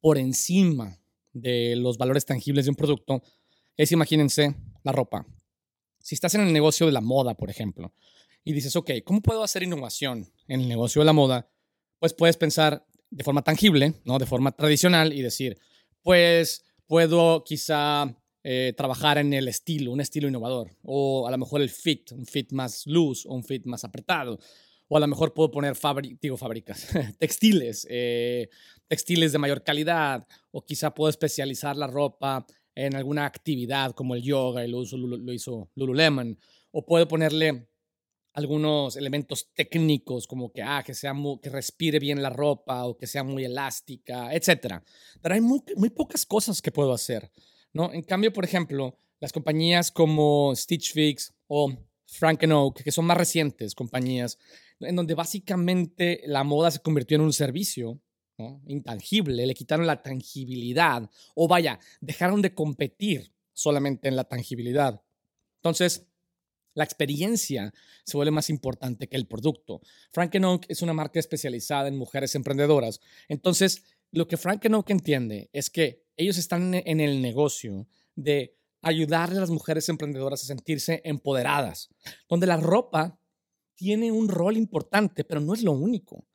[0.00, 0.98] por encima
[1.32, 3.22] de los valores tangibles de un producto
[3.76, 5.26] es, imagínense, la ropa.
[5.98, 7.92] Si estás en el negocio de la moda, por ejemplo,
[8.44, 11.50] y dices, ok, ¿cómo puedo hacer innovación en el negocio de la moda?
[11.98, 14.18] Pues puedes pensar de forma tangible, ¿no?
[14.18, 15.58] De forma tradicional y decir,
[16.02, 21.62] pues puedo quizá eh, trabajar en el estilo, un estilo innovador, o a lo mejor
[21.62, 24.38] el fit, un fit más loose un fit más apretado,
[24.86, 25.76] o a lo mejor puedo poner
[26.20, 26.86] digo, fábricas,
[27.18, 28.48] textiles, eh,
[28.86, 34.22] textiles de mayor calidad, o quizá puedo especializar la ropa en alguna actividad como el
[34.22, 34.84] yoga, y lo
[35.32, 36.38] hizo Lululemon,
[36.70, 37.68] o puedo ponerle
[38.36, 43.06] algunos elementos técnicos como que, ah, que, sea que respire bien la ropa o que
[43.06, 44.82] sea muy elástica, etc.
[45.22, 47.32] Pero hay muy, muy, pocas cosas que puedo hacer,
[47.72, 47.94] ¿no?
[47.94, 51.72] En cambio, por ejemplo, las compañías como Stitch Fix o
[52.04, 54.38] Frank Oak, que son más recientes compañías,
[54.80, 58.02] en donde básicamente la moda se convirtió en un servicio
[58.66, 65.00] intangible, le quitaron la tangibilidad, o vaya, dejaron de competir solamente en la tangibilidad.
[65.62, 66.06] Entonces,
[66.76, 67.72] la experiencia
[68.04, 69.80] se vuelve más importante que el producto.
[70.12, 73.00] Frank Oak es una marca especializada en mujeres emprendedoras.
[73.28, 79.38] Entonces, lo que Frank Oak entiende es que ellos están en el negocio de ayudarle
[79.38, 81.88] a las mujeres emprendedoras a sentirse empoderadas,
[82.28, 83.18] donde la ropa
[83.74, 86.26] tiene un rol importante, pero no es lo único,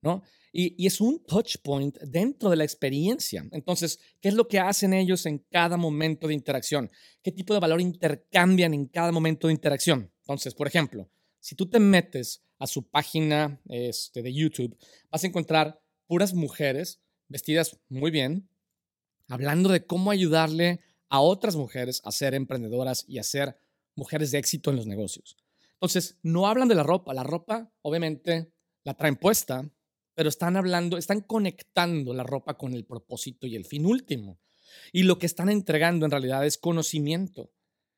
[0.00, 0.22] ¿no?
[0.52, 3.46] Y, es un touch point dentro de la experiencia.
[3.52, 6.90] Entonces, ¿qué es lo que hacen ellos en cada momento de interacción?
[7.22, 10.12] ¿Qué tipo de valor intercambian en cada momento de interacción?
[10.20, 11.08] Entonces, por ejemplo,
[11.40, 14.76] si tú te metes a su página este, de YouTube,
[15.10, 18.48] vas a encontrar puras mujeres vestidas muy bien,
[19.28, 23.56] hablando de cómo ayudarle a otras mujeres a ser emprendedoras y a ser
[23.94, 25.36] mujeres de éxito en los negocios.
[25.74, 27.12] Entonces, no hablan de la ropa.
[27.12, 28.52] La ropa, obviamente,
[28.84, 29.68] la traen puesta,
[30.14, 34.38] pero están hablando, están conectando la ropa con el propósito y el fin último.
[34.92, 37.50] Y lo que están entregando en realidad es conocimiento.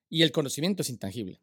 [0.08, 1.40] Y el conocimiento es intangible.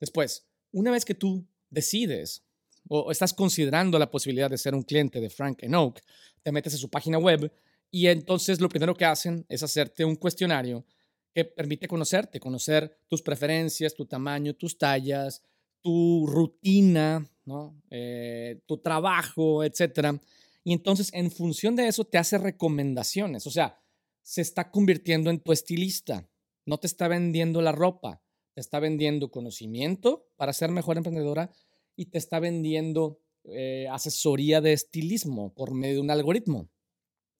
[0.00, 2.44] Después, una vez que tú decides
[2.88, 6.00] o estás considerando la posibilidad de ser un cliente de Frank Oak,
[6.42, 7.52] te metes a su página web
[7.90, 10.86] y entonces lo primero que hacen es hacerte un cuestionario
[11.34, 15.42] que permite conocerte, conocer tus preferencias, tu tamaño, tus tallas,
[15.82, 17.80] tu rutina, ¿no?
[17.90, 20.20] Eh, tu trabajo, etc.
[20.64, 23.46] Y entonces, en función de eso, te hace recomendaciones.
[23.46, 23.80] O sea,
[24.22, 26.28] se está convirtiendo en tu estilista.
[26.66, 28.22] No te está vendiendo la ropa,
[28.54, 31.52] te está vendiendo conocimiento para ser mejor emprendedora
[31.94, 36.68] y te está vendiendo eh, asesoría de estilismo por medio de un algoritmo.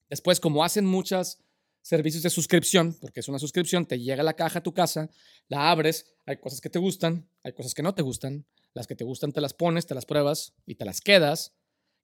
[0.08, 1.42] Después, como hacen muchas
[1.82, 5.10] servicios de suscripción, porque es una suscripción, te llega la caja a tu casa,
[5.48, 8.94] la abres, hay cosas que te gustan, hay cosas que no te gustan, las que
[8.94, 11.54] te gustan te las pones, te las pruebas y te las quedas,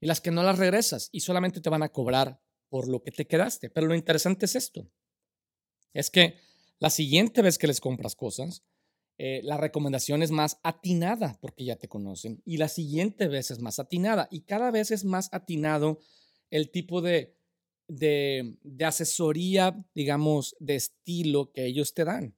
[0.00, 3.12] y las que no las regresas y solamente te van a cobrar por lo que
[3.12, 3.70] te quedaste.
[3.70, 4.90] Pero lo interesante es esto,
[5.92, 6.38] es que
[6.78, 8.64] la siguiente vez que les compras cosas,
[9.18, 13.60] eh, la recomendación es más atinada porque ya te conocen y la siguiente vez es
[13.60, 16.00] más atinada y cada vez es más atinado
[16.50, 17.36] el tipo de
[17.88, 22.36] de, asesoría, digamos, de estilo que ellos te dan,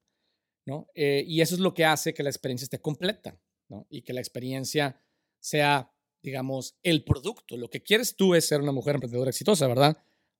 [0.66, 0.88] ¿no?
[0.94, 3.40] Eh, y eso es lo que hace que la experiencia esté completa,
[3.88, 5.00] Y que la experiencia
[5.40, 7.56] sea, digamos, el producto.
[7.56, 9.96] Lo que quieres tú es ser una mujer emprendedora exitosa, ¿verdad?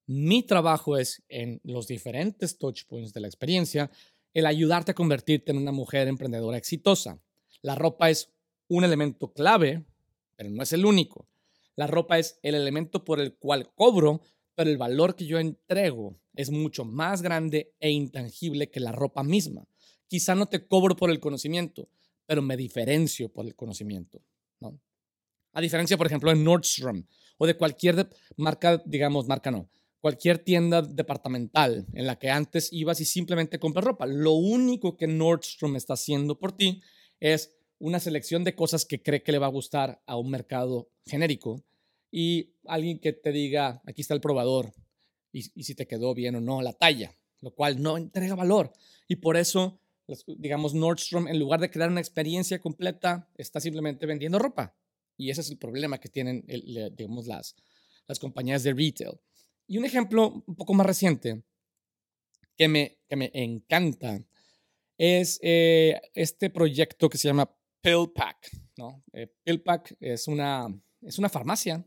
[0.07, 3.91] Mi trabajo es en los diferentes touch points de la experiencia,
[4.35, 7.21] el ayudarte a convertirte en una mujer emprendedora exitosa.
[7.63, 8.31] La ropa es
[8.69, 9.85] un elemento clave,
[10.37, 11.29] pero no es el único.
[11.77, 14.21] La ropa es el elemento por el cual cobro
[14.55, 19.23] pero el valor que yo entrego es mucho más grande e intangible que la ropa
[19.23, 19.67] misma.
[20.07, 21.89] Quizá no te cobro por el conocimiento,
[22.27, 24.23] pero me diferencio por el conocimiento.
[24.61, 24.81] ¿no?
[25.53, 27.05] A diferencia, por ejemplo, de Nordstrom
[27.39, 33.01] o de cualquier marca, digamos, marca no, cualquier tienda departamental en la que antes ibas
[33.01, 34.07] y simplemente compras ropa.
[34.07, 36.83] Lo único que Nordstrom está haciendo por ti
[37.21, 40.91] es una selección de cosas que cree que le va a gustar a un mercado
[41.07, 41.65] genérico
[42.11, 44.73] y alguien que te diga, aquí está el probador,
[45.35, 48.73] y, si te quedó bien o no la talla, lo cual no entrega valor.
[49.09, 49.81] Y por eso
[50.39, 54.77] digamos, Nordstrom, en lugar de crear una experiencia completa, está simplemente vendiendo ropa.
[55.17, 56.45] Y ese es el problema que tienen,
[56.97, 57.55] digamos, las,
[58.07, 59.21] las compañías de retail.
[59.67, 61.43] Y un ejemplo un poco más reciente
[62.57, 64.21] que me, que me encanta
[64.99, 68.51] es eh, este proyecto que se llama PillPack.
[68.77, 69.03] ¿no?
[69.13, 70.67] Eh, PillPack es una,
[71.03, 71.79] es una farmacia.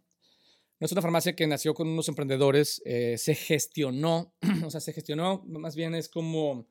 [0.79, 4.93] No es una farmacia que nació con unos emprendedores, eh, se gestionó, o sea, se
[4.93, 6.69] gestionó, más bien es como,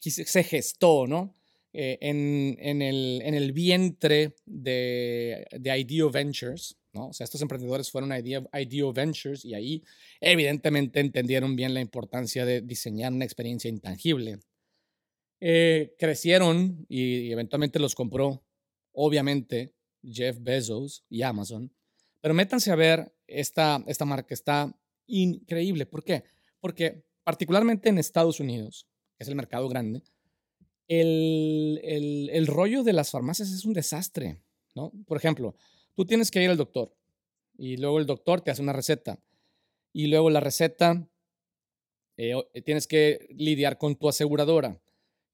[0.00, 1.34] se gestó, ¿no?
[1.72, 7.08] en, en, el, en, el, vientre de, de IDEO Ventures, ¿no?
[7.08, 9.84] O sea, estos emprendedores fueron a IDEO Ventures y ahí
[10.20, 14.40] evidentemente entendieron bien la importancia de diseñar una experiencia intangible.
[15.40, 18.44] Eh, crecieron y, eventualmente los compró,
[18.92, 21.72] obviamente, Jeff Bezos y Amazon.
[22.20, 25.86] Pero métanse a ver esta, esta marca, está increíble.
[25.86, 26.24] ¿Por qué?
[26.60, 28.86] Porque particularmente en Estados Unidos,
[29.20, 30.02] es el mercado grande,
[30.88, 31.80] el,
[32.32, 34.42] el, rollo de las farmacias es un desastre,
[34.74, 34.90] ¿no?
[35.06, 35.54] Por ejemplo,
[36.00, 36.96] Tú tienes que ir al doctor
[37.58, 39.18] y luego el doctor te hace una receta
[39.92, 41.06] y luego la receta
[42.16, 44.80] eh, eh, tienes que lidiar con tu aseguradora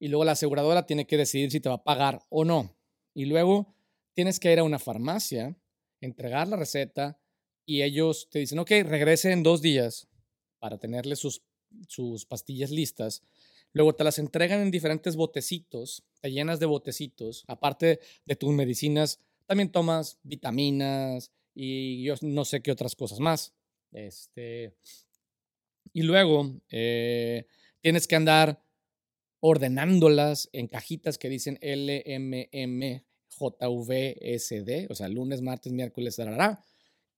[0.01, 2.77] y luego la aseguradora tiene que decidir si te va a pagar o no.
[3.15, 3.77] Y luego
[4.13, 5.57] tienes que ir a una farmacia,
[6.01, 7.19] entregar la receta
[7.65, 10.09] y ellos te dicen, ok, regrese en dos días
[10.59, 11.43] para tenerle sus,
[11.87, 13.23] sus pastillas listas.
[13.77, 19.21] Luego te las entregan en diferentes botecitos, te llenas de botecitos, aparte de tus medicinas
[19.45, 23.53] también tomas vitaminas y yo no sé qué otras cosas más.
[23.93, 24.79] Este,
[25.93, 27.49] y luego eh,
[27.83, 28.65] tienes que andar
[29.41, 36.65] ordenándolas en cajitas que dicen LMM, JVSD, o sea, lunes, martes, miércoles, dará.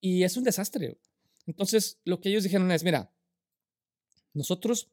[0.01, 0.99] Y es un desastre.
[1.47, 3.13] Entonces, lo que ellos dijeron es, mira,
[4.35, 4.91] nosotros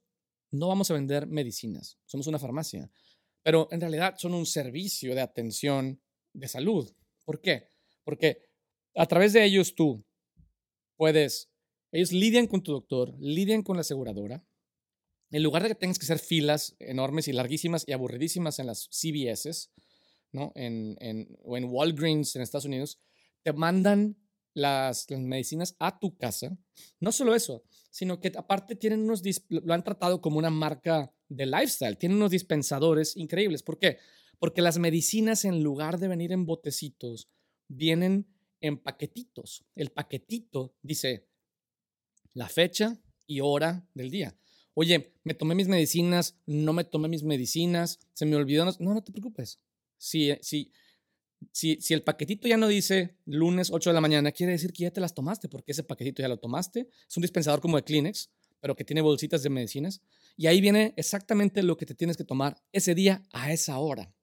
[0.51, 2.89] no vamos a vender medicinas, somos una farmacia,
[3.43, 6.01] pero en realidad son un servicio de atención
[6.33, 6.91] de salud.
[7.23, 7.69] ¿Por qué?
[8.03, 8.39] Porque
[8.95, 10.05] a través de ellos tú
[10.95, 11.51] puedes,
[11.91, 14.45] ellos lidian con tu doctor, lidian con la aseguradora.
[15.31, 18.87] En lugar de que tengas que hacer filas enormes y larguísimas y aburridísimas en las
[18.89, 19.71] CVS,
[20.31, 20.51] ¿no?
[20.55, 22.99] En, en, o en Walgreens en Estados Unidos,
[23.43, 24.17] te mandan
[24.55, 26.57] las, medicinas a tu casa.
[26.99, 31.45] No solo eso, sino que aparte tienen unos, lo han tratado como una marca de
[31.45, 33.61] lifestyle, tienen unos dispensadores increíbles.
[33.61, 33.99] ¿Por qué?
[34.39, 37.29] Porque las medicinas, en lugar de venir en botecitos,
[37.67, 38.27] vienen
[38.61, 39.65] en paquetitos.
[39.75, 41.27] El paquetito dice
[42.33, 44.37] la fecha y hora del día.
[44.73, 48.65] Oye, me tomé mis medicinas, no me tomé mis medicinas, se me olvidó.
[48.65, 49.59] No, no te preocupes.
[49.97, 50.71] Si, si,
[51.51, 54.91] si, el paquetito ya no dice lunes 8 de la mañana, quiere decir que ya
[54.91, 56.89] te las tomaste, porque ese paquetito ya lo tomaste.
[57.07, 58.29] Es un dispensador como de Kleenex,
[58.59, 60.01] pero que tiene bolsitas de medicinas.
[60.37, 64.13] Y ahí viene exactamente lo que te tienes que tomar ese día a esa hora.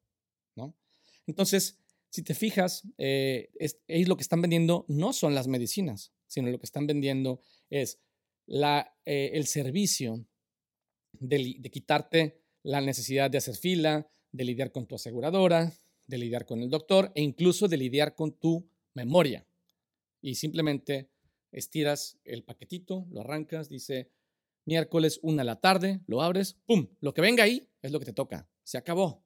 [1.26, 1.78] Entonces,
[2.10, 3.76] si te fijas, eh, es,
[4.08, 8.00] lo que están vendiendo no son las medicinas, sino lo que están vendiendo es
[8.46, 10.26] la, eh, el servicio
[11.12, 15.72] de quitarte la necesidad de hacer fila, de lidiar con tu aseguradora,
[16.12, 19.46] de lidiar con el doctor e incluso de lidiar con tu memoria.
[20.20, 21.10] Y simplemente
[21.50, 24.10] estiras el paquetito, lo arrancas, dice
[24.64, 26.86] miércoles una a la tarde, lo abres, ¡pum!
[27.00, 28.48] Lo que venga ahí es lo que te toca.
[28.62, 29.24] Se acabó.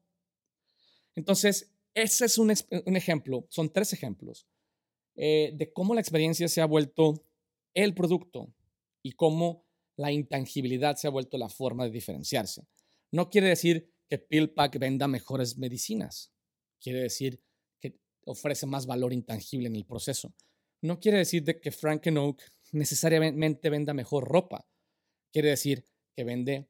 [1.14, 2.50] Entonces, ese es un,
[2.96, 4.46] ejemplo, son tres ejemplos
[5.16, 7.24] eh, de cómo la experiencia se ha vuelto
[7.74, 8.54] el producto
[9.02, 9.64] y cómo
[9.96, 12.66] la intangibilidad se ha vuelto la forma de diferenciarse.
[13.10, 16.35] No quiere decir que PillPack venda mejores medicinas.
[16.80, 17.40] Quiere decir
[17.80, 20.34] que ofrece más valor intangible en el proceso.
[20.82, 24.68] No quiere decir de que Frank Oak necesariamente venda mejor ropa.
[25.32, 25.84] Quiere decir
[26.14, 26.68] que vende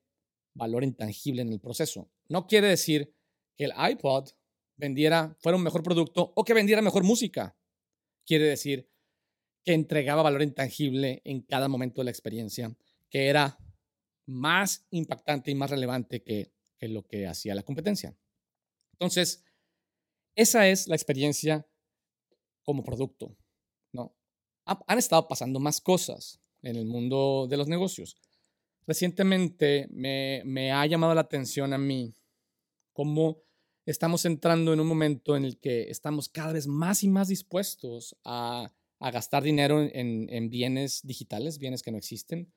[0.55, 2.11] valor intangible en el proceso.
[2.29, 3.15] No quiere decir
[3.57, 4.31] que el iPod
[4.77, 7.57] vendiera, fuera un mejor producto o que vendiera mejor música.
[8.25, 8.89] Quiere decir
[9.65, 12.77] que entregaba valor intangible en cada momento de la experiencia,
[13.11, 13.59] que era
[14.27, 18.17] más impactante y más relevante que, lo que hacía la competencia.
[18.93, 19.45] Entonces,
[20.37, 21.67] esa es la experiencia
[22.63, 23.35] como producto.
[23.93, 24.15] ¿no?
[24.65, 28.17] Han estado pasando más cosas en el mundo de los negocios.
[28.87, 32.15] Recientemente me, ha llamado la atención a mí
[32.93, 33.43] cómo
[33.85, 38.17] estamos entrando en un momento en el que estamos cada vez más y más dispuestos
[38.25, 42.53] a, gastar dinero en, bienes digitales, bienes que no existen.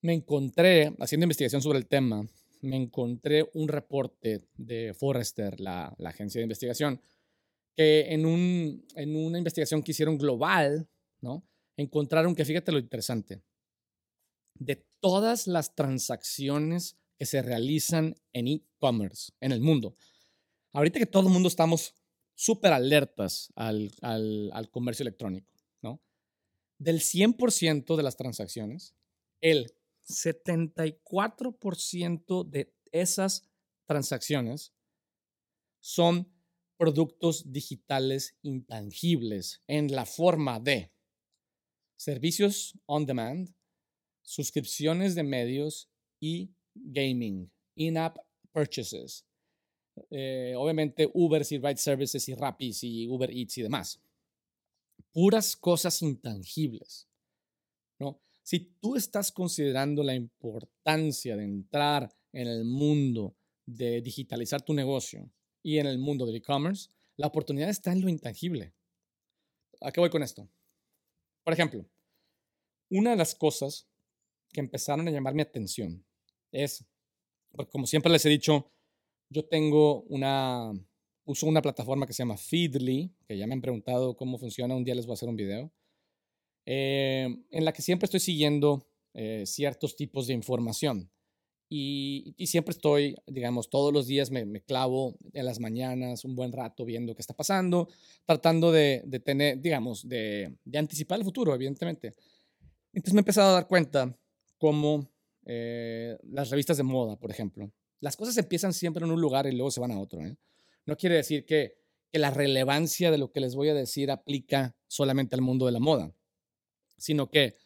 [0.00, 2.26] Me encontré, haciendo investigación sobre el tema,
[2.60, 7.00] me encontré un reporte de Forrester, la, agencia de investigación,
[7.74, 10.88] que en, un, en una investigación que hicieron global,
[11.20, 11.44] ¿no?
[11.76, 13.42] encontraron que, fíjate lo interesante,
[14.54, 19.96] de todas las transacciones que se realizan en e-commerce en el mundo.
[20.72, 21.94] Ahorita que todo el mundo estamos
[22.34, 25.52] súper alertas al, al, comercio electrónico,
[25.82, 26.00] ¿no?
[26.78, 28.94] Del 100% de las transacciones,
[29.40, 29.72] el
[30.08, 33.48] 74% de esas
[33.86, 34.72] transacciones
[35.80, 36.32] son
[36.76, 40.92] productos digitales intangibles en la forma de
[41.96, 43.52] servicios on demand,
[44.22, 45.90] suscripciones de medios
[46.20, 48.18] y gaming, in-app
[48.52, 49.26] purchases.
[50.10, 54.00] Eh, obviamente Uber y Ride Services y Rapis y Uber Eats y demás.
[55.12, 57.07] Puras cosas intangibles.
[58.48, 63.36] Si tú estás considerando la importancia de entrar en el mundo
[63.66, 65.30] de digitalizar tu negocio
[65.62, 66.88] y en el mundo del e-commerce,
[67.18, 68.72] la oportunidad está en lo intangible.
[69.82, 70.48] ¿A qué voy con esto?
[71.44, 71.84] Por ejemplo,
[72.88, 73.86] una de las cosas
[74.50, 76.02] que empezaron a llamar mi atención
[76.50, 76.86] es,
[77.52, 78.72] porque como siempre les he dicho,
[79.28, 80.72] yo tengo una,
[81.26, 84.84] uso una plataforma que se llama Feedly, que ya me han preguntado cómo funciona, un
[84.84, 85.70] día les voy a hacer un video,
[86.70, 91.10] eh, en la que siempre estoy siguiendo eh, ciertos tipos de información.
[91.70, 96.84] Y, siempre estoy, digamos, todos los días me, clavo en las mañanas un buen rato
[96.84, 97.88] viendo qué está pasando,
[98.26, 102.12] tratando de, tener, digamos, de, de, anticipar el futuro, evidentemente.
[102.92, 104.14] Entonces me he empezado a dar cuenta
[104.58, 105.10] cómo
[105.46, 109.52] eh, las revistas de moda, por ejemplo, las cosas empiezan siempre en un lugar y
[109.52, 110.20] luego se van a otro.
[110.20, 110.36] ¿eh?
[110.84, 111.78] No quiere decir que,
[112.12, 115.72] que la relevancia de lo que les voy a decir aplica solamente al mundo de
[115.72, 116.12] la moda,
[116.98, 117.56] sino que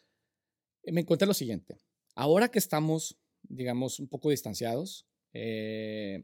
[0.85, 1.77] me encontré lo siguiente.
[2.15, 3.17] Ahora que estamos
[3.49, 5.05] digamos, un poco distanciados.
[5.33, 6.23] Eh,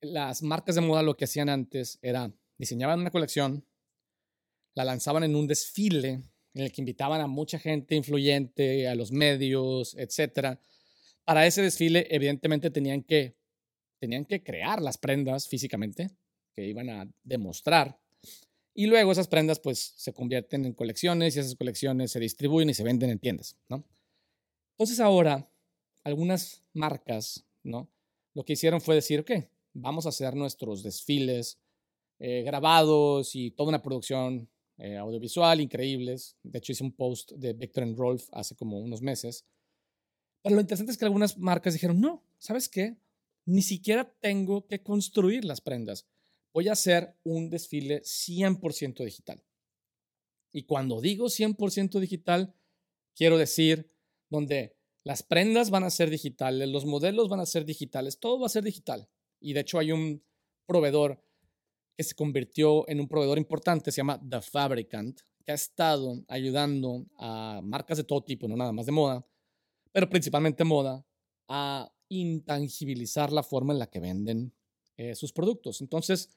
[0.00, 3.66] las marcas de moda lo que hacían antes era diseñaban una colección,
[4.74, 6.22] la lanzaban en un desfile
[6.54, 10.58] en el que invitaban a mucha gente influyente, a los medios, etc.
[11.24, 13.36] Para ese desfile, evidentemente, tenían que,
[14.00, 16.10] tenían que crear las prendas físicamente
[16.54, 17.98] que iban a demostrar.
[18.78, 22.74] Y luego esas prendas pues se convierten en colecciones y esas colecciones se distribuyen y
[22.74, 23.82] se venden en tiendas, ¿no?
[24.72, 25.50] Entonces ahora
[26.04, 27.88] algunas marcas, ¿no?
[28.34, 29.30] Lo que hicieron fue decir, ok,
[29.72, 31.58] vamos a hacer nuestros desfiles
[32.18, 34.46] eh, grabados y toda una producción
[34.76, 36.36] eh, audiovisual increíbles.
[36.42, 39.46] De hecho, hice un post de Victor and Rolf hace como unos meses.
[40.42, 42.98] Pero lo interesante es que algunas marcas dijeron, no, ¿sabes qué?
[43.46, 46.06] Ni siquiera tengo que construir las prendas.
[46.56, 49.44] Voy a hacer un desfile 100% digital.
[50.50, 52.54] Y cuando digo 100% digital,
[53.14, 53.92] quiero decir
[54.30, 58.46] donde las prendas van a ser digitales, los modelos van a ser digitales, todo va
[58.46, 59.06] a ser digital.
[59.38, 60.24] Y de hecho hay un
[60.64, 61.22] proveedor
[61.94, 67.04] que se convirtió en un proveedor importante, se llama The Fabricant, que ha estado ayudando
[67.18, 69.26] a marcas de todo tipo, no nada más de moda,
[69.92, 71.04] pero principalmente moda,
[71.48, 74.54] a intangibilizar la forma en la que venden
[74.96, 75.82] eh, sus productos.
[75.82, 76.30] Entonces,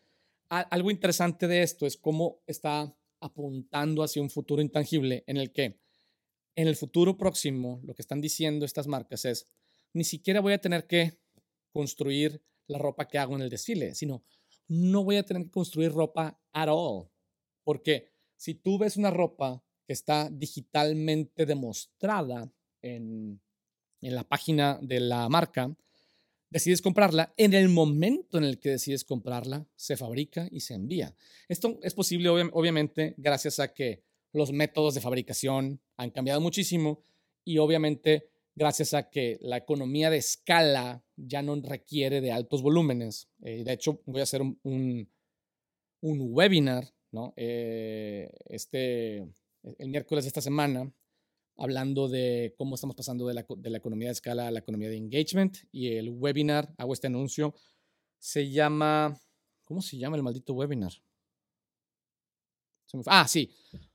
[0.50, 5.80] algo interesante de esto es cómo está apuntando hacia un futuro intangible en el que
[6.56, 9.48] en el futuro próximo, lo que están diciendo estas marcas es,
[9.94, 11.18] ni siquiera voy a tener que
[11.72, 14.24] construir la ropa que hago en el desfile, sino
[14.68, 17.10] no voy a tener que construir ropa at all.
[17.64, 23.42] Porque si tú ves una ropa que está digitalmente demostrada en,
[24.02, 25.76] en la página de la marca,
[26.50, 31.16] decides comprarla, en el momento en el que decides comprarla, se fabrica y se envía.
[31.48, 37.04] Esto es posible, obviamente, gracias a que los métodos de fabricación han cambiado muchísimo
[37.44, 43.30] y obviamente gracias a que la economía de escala ya no requiere de altos volúmenes.
[43.42, 45.10] Eh, de hecho, voy a hacer un,
[46.02, 47.34] un, webinar, ¿no?
[47.38, 49.28] Eh, este,
[49.78, 50.92] el miércoles de esta semana,
[51.60, 54.90] hablando de cómo estamos pasando de la, de la economía de escala a la economía
[54.90, 55.58] de engagement.
[55.72, 57.54] Y el webinar, hago este anuncio,
[58.18, 59.20] se llama,
[59.66, 60.94] ¿cómo se llama el maldito webinar?
[63.06, 63.52] Ah, sí,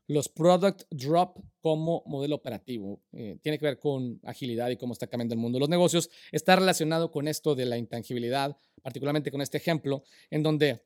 [0.06, 3.02] los Product Drop como modelo operativo.
[3.12, 6.10] Eh, tiene que ver con agilidad y cómo está cambiando el mundo de los negocios.
[6.30, 10.84] Está relacionado con esto de la intangibilidad, particularmente con este ejemplo, en donde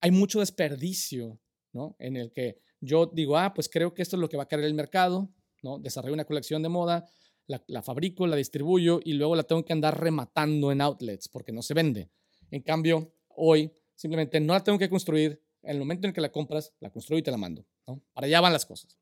[0.00, 1.38] hay mucho desperdicio,
[1.72, 1.94] ¿no?
[1.98, 4.48] En el que yo digo, ah, pues creo que esto es lo que va a
[4.48, 5.28] caer el mercado,
[5.62, 5.78] ¿no?
[5.78, 7.06] Desarrollo una colección de moda,
[7.46, 11.62] la, fabrico, la distribuyo y luego la tengo que andar rematando en outlets porque no
[11.62, 12.10] se vende.
[12.50, 16.30] En cambio, hoy simplemente no la tengo que construir, en el momento en que la
[16.30, 17.64] compras, la construyo y te la mando.
[18.12, 18.98] Para allá van las cosas.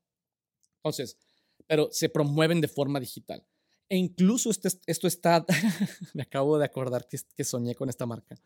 [0.78, 1.18] Entonces,
[1.66, 3.44] pero se promueven de forma digital.
[3.88, 5.44] E incluso este, esto está,
[6.14, 8.36] me acabo de acordar que, soñé con esta marca.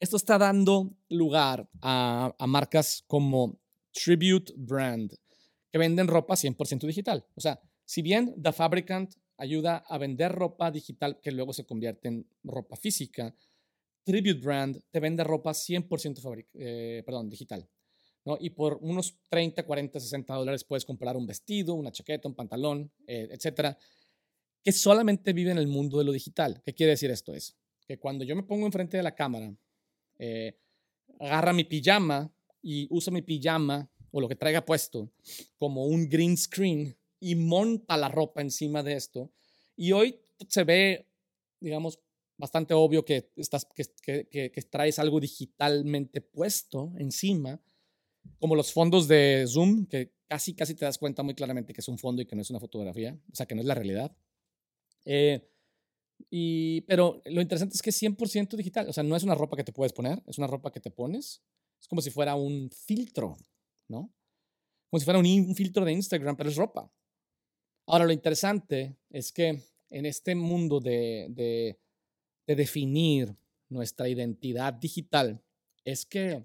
[0.00, 3.58] Esto está dando lugar a marcas como
[3.92, 5.16] Tribute Brand,
[5.70, 7.26] que venden ropa 100% digital.
[7.34, 12.08] O sea, si bien The Fabricant ayuda a vender ropa digital que luego se convierte
[12.08, 13.34] en ropa física.
[14.04, 17.68] Tribute Brand te vende ropa 100% eh, digital.
[18.24, 18.36] ¿no?
[18.40, 22.90] Y por unos 30, 40, 60 dólares puedes comprar un vestido, una chaqueta, un pantalón,
[23.06, 23.76] eh, etcétera,
[24.62, 26.60] que solamente vive en el mundo de lo digital.
[26.64, 27.34] ¿Qué quiere decir esto?
[27.34, 27.56] Es
[27.86, 29.54] que cuando yo me pongo enfrente de la cámara,
[30.18, 30.58] eh,
[31.20, 35.10] agarra mi pijama y usa mi pijama o lo que traiga puesto
[35.58, 39.30] como un green screen y monta la ropa encima de esto.
[39.76, 41.06] Y hoy se ve,
[41.60, 41.98] digamos,
[42.38, 43.84] bastante obvio que, estás, que,
[44.30, 47.60] que, que, traes algo digitalmente puesto encima,
[48.38, 51.88] como los fondos de Zoom, que casi, casi te das cuenta muy claramente que es
[51.88, 54.16] un fondo y que no es una fotografía, o sea, que no es la realidad.
[55.04, 55.46] Eh,
[56.30, 59.56] y, pero lo interesante es que es 100% digital, o sea, no es una ropa
[59.56, 61.42] que te puedes poner, es una ropa que te pones,
[61.78, 63.36] es como si fuera un filtro,
[63.88, 64.12] ¿no?
[64.90, 66.90] Como si fuera un, filtro de Instagram, pero es ropa.
[67.86, 73.34] Ahora, lo interesante es que en este mundo de, de, definir
[73.68, 75.42] nuestra identidad digital,
[75.84, 76.44] es que,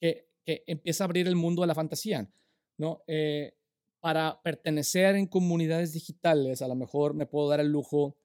[0.00, 2.30] que, empieza a abrir el mundo de la fantasía,
[2.78, 3.02] ¿no?
[3.06, 3.54] Eh,
[4.00, 8.16] para pertenecer en comunidades digitales, a lo mejor me puedo dar el lujo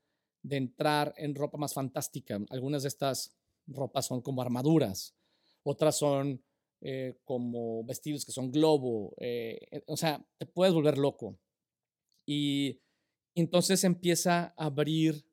[0.44, 2.40] de entrar en ropa más fantástica.
[2.50, 3.36] Algunas de estas
[3.68, 5.16] ropas son como armaduras,
[5.64, 6.44] otras son
[6.82, 11.40] eh, como vestidos que son globo, eh, o sea, te puedes volver loco.
[12.26, 12.82] Y
[13.36, 15.26] entonces empieza a abrir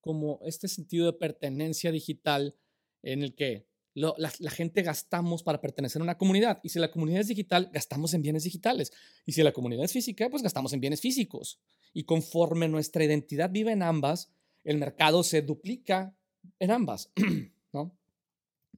[0.00, 2.56] como este sentido de pertenencia digital
[3.02, 6.60] en el que la, la, gente gastamos para pertenecer a una comunidad.
[6.62, 8.92] Y si la comunidad es digital, gastamos en bienes digitales.
[9.26, 11.60] Y si la comunidad es física, pues gastamos en bienes físicos.
[11.92, 14.32] Y conforme nuestra identidad vive en ambas,
[14.64, 16.16] el mercado se duplica
[16.58, 17.10] en ambas.
[17.72, 17.98] ¿no?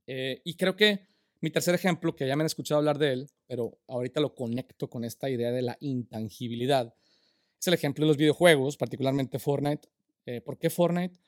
[0.06, 1.06] Eh, y creo que
[1.44, 4.88] mi tercer ejemplo, que ya me han escuchado hablar de él, pero ahorita lo conecto
[4.88, 6.94] con esta idea de la intangibilidad,
[7.60, 9.88] es el ejemplo de los videojuegos, particularmente Fortnite.
[10.26, 11.18] Eh, ¿Por qué Fortnite?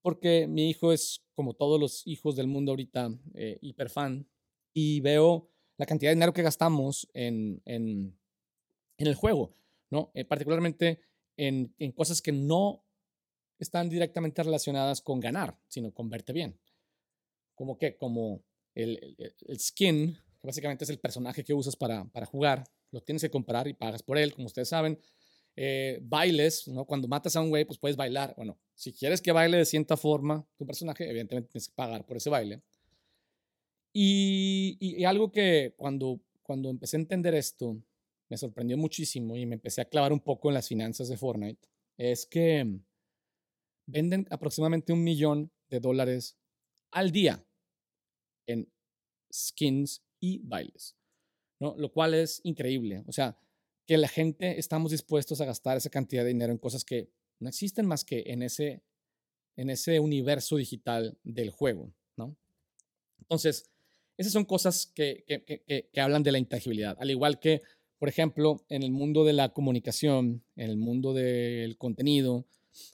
[0.00, 4.26] Porque mi hijo es, como todos los hijos del mundo ahorita, eh, hiperfan
[4.72, 8.18] y veo la cantidad de dinero que gastamos en, en,
[8.96, 9.56] en el juego,
[9.90, 10.10] ¿no?
[10.14, 11.00] Eh, particularmente
[11.36, 12.84] en, en, cosas que no
[13.58, 16.58] están directamente relacionadas con ganar, sino con verte bien.
[17.54, 18.42] Como que, como
[18.74, 19.16] el,
[19.46, 23.30] el, skin, que básicamente es el personaje que usas para, para jugar, lo tienes que
[23.30, 24.98] comprar y pagas por él, como ustedes saben.
[25.56, 26.84] Eh, bailes, ¿no?
[26.84, 28.34] Cuando matas a un güey, pues puedes bailar.
[28.36, 32.16] Bueno, si quieres que baile de cierta forma tu personaje, evidentemente tienes que pagar por
[32.16, 32.62] ese baile.
[33.92, 37.80] Y, y, algo que cuando, cuando empecé a entender esto,
[38.28, 41.68] me sorprendió muchísimo y me empecé a clavar un poco en las finanzas de Fortnite,
[41.96, 42.80] es que
[43.86, 46.36] venden aproximadamente un millón de dólares
[46.90, 47.44] al día
[48.46, 48.70] en
[49.32, 50.96] skins y bailes,
[51.60, 51.74] ¿no?
[51.76, 53.02] Lo cual es increíble.
[53.06, 53.38] O sea,
[53.86, 57.48] que la gente estamos dispuestos a gastar esa cantidad de dinero en cosas que no
[57.48, 58.82] existen más que en ese,
[59.56, 62.36] en ese universo digital del juego, ¿no?
[63.18, 63.70] Entonces,
[64.16, 65.44] esas son cosas que, que,
[65.92, 67.62] que, hablan de la intangibilidad, al igual que,
[67.98, 72.46] por ejemplo, en el mundo de la comunicación, en el mundo del contenido,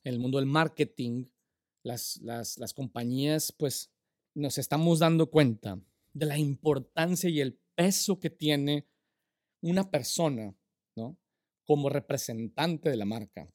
[0.04, 1.26] en el mundo del marketing,
[1.82, 3.90] las, las, las compañías, pues,
[4.40, 5.80] nos estamos dando cuenta
[6.12, 8.86] de la importancia y el peso que tiene
[9.62, 10.54] una persona
[11.64, 13.48] como representante de la marca,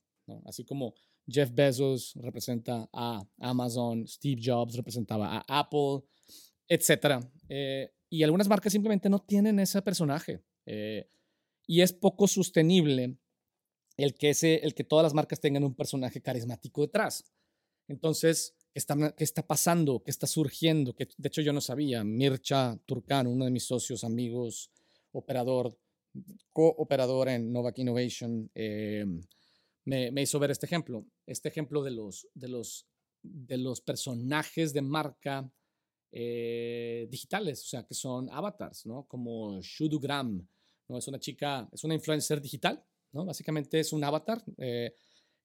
[0.45, 0.95] Así como
[1.27, 6.01] Jeff Bezos representa a Amazon, Steve Jobs representaba a Apple,
[6.67, 7.23] etc.
[7.49, 10.43] Eh, y algunas marcas simplemente no tienen ese personaje.
[10.65, 11.09] Eh,
[11.67, 13.17] y es poco sostenible
[13.97, 17.23] el que, ese, el que todas las marcas tengan un personaje carismático detrás.
[17.87, 20.03] Entonces, ¿qué está, qué está pasando?
[20.03, 20.93] ¿Qué está surgiendo?
[20.93, 22.03] Que de hecho yo no sabía.
[22.03, 24.69] Mircha Turcano, uno de mis socios, amigos,
[25.13, 25.77] operador
[26.51, 29.05] cooperador en Novak Innovation, eh,
[29.85, 32.87] me, me, hizo ver este ejemplo, este ejemplo de los, de los,
[33.21, 35.49] de los personajes de marca
[36.11, 39.05] eh, digitales, o sea, que son avatars, ¿no?
[39.07, 40.47] Como Shudugram,
[40.87, 40.97] ¿no?
[40.97, 43.25] Es una chica, es una influencer digital, ¿no?
[43.25, 44.93] Básicamente es un avatar eh,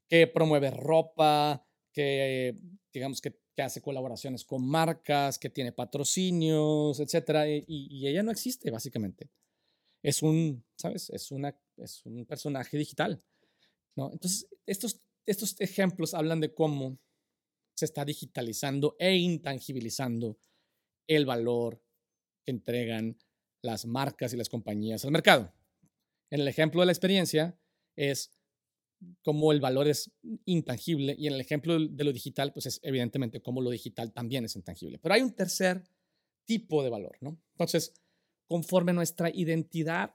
[0.08, 2.56] que promueve ropa, que,
[2.92, 8.70] digamos, que, hace colaboraciones con marcas, que tiene patrocinios, etcétera, y, y ella no existe,
[8.70, 9.28] básicamente
[10.02, 11.10] es un, ¿sabes?
[11.10, 13.22] Es, una, es un personaje digital.
[13.96, 16.98] Entonces, estos, estos ejemplos hablan de cómo
[17.76, 20.38] se está digitalizando e intangibilizando
[21.06, 21.82] el valor
[22.44, 23.18] que entregan
[23.62, 25.52] las marcas y las compañías al mercado.
[26.30, 27.58] En el ejemplo de la experiencia
[27.96, 28.30] es
[29.22, 30.10] cómo el valor es
[30.44, 34.44] intangible y en el ejemplo de lo digital, pues es evidentemente cómo lo digital también
[34.44, 34.98] es intangible.
[34.98, 35.82] Pero hay un tercer
[36.44, 37.40] tipo de valor, ¿no?
[37.52, 37.94] Entonces,
[38.46, 40.14] conforme nuestra identidad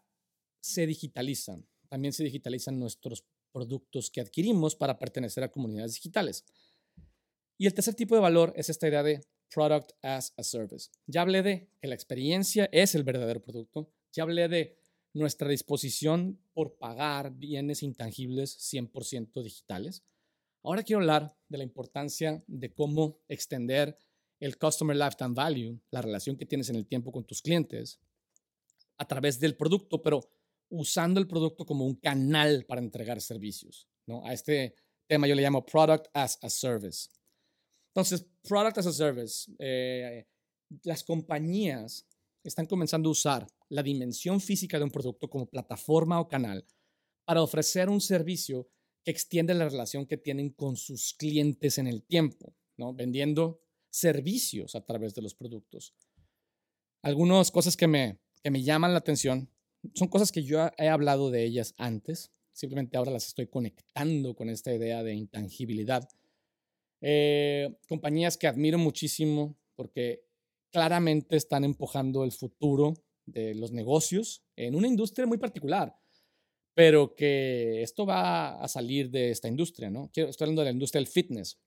[0.62, 6.44] se digitaliza, también se digitalizan nuestros productos que adquirimos para pertenecer a comunidades digitales.
[7.58, 9.22] Y el tercer tipo de valor es esta idea de
[9.54, 10.90] Product as a Service.
[11.08, 13.90] Ya hablé de que la experiencia es el verdadero producto.
[14.12, 14.78] Ya hablé de
[15.16, 20.04] nuestra disposición por pagar bienes intangibles 100% digitales.
[20.62, 23.98] Ahora quiero hablar de la importancia de cómo extender
[24.42, 28.00] el Customer Lifetime Value, la relación que tienes en el tiempo con tus clientes,
[28.98, 30.30] a través del producto, pero
[30.70, 33.88] usando el producto como un canal para entregar servicios.
[34.08, 34.26] ¿no?
[34.26, 34.76] A este
[35.08, 37.10] tema yo le llamo Product as a Service.
[37.94, 40.28] Entonces, Product as a Service, eh,
[40.84, 42.06] las compañías
[42.48, 46.66] están comenzando a usar la dimensión física de un producto como plataforma o canal
[47.26, 48.70] para ofrecer un servicio
[49.04, 52.94] que extiende la relación que tienen con sus clientes en el tiempo, ¿no?
[52.94, 55.94] vendiendo servicios a través de los productos.
[57.02, 59.50] Algunas cosas que me, que me llaman la atención
[59.94, 64.50] son cosas que yo he hablado de ellas antes, simplemente ahora las estoy conectando con
[64.50, 66.08] esta idea de intangibilidad.
[67.02, 70.25] Eh, compañías que admiro muchísimo porque
[70.76, 72.96] claramente están empujando el futuro
[73.26, 75.96] de los negocios en una industria muy particular,
[76.74, 80.12] pero que esto va a salir de esta industria, ¿no?
[80.14, 81.62] Estoy hablando de la industria del fitness.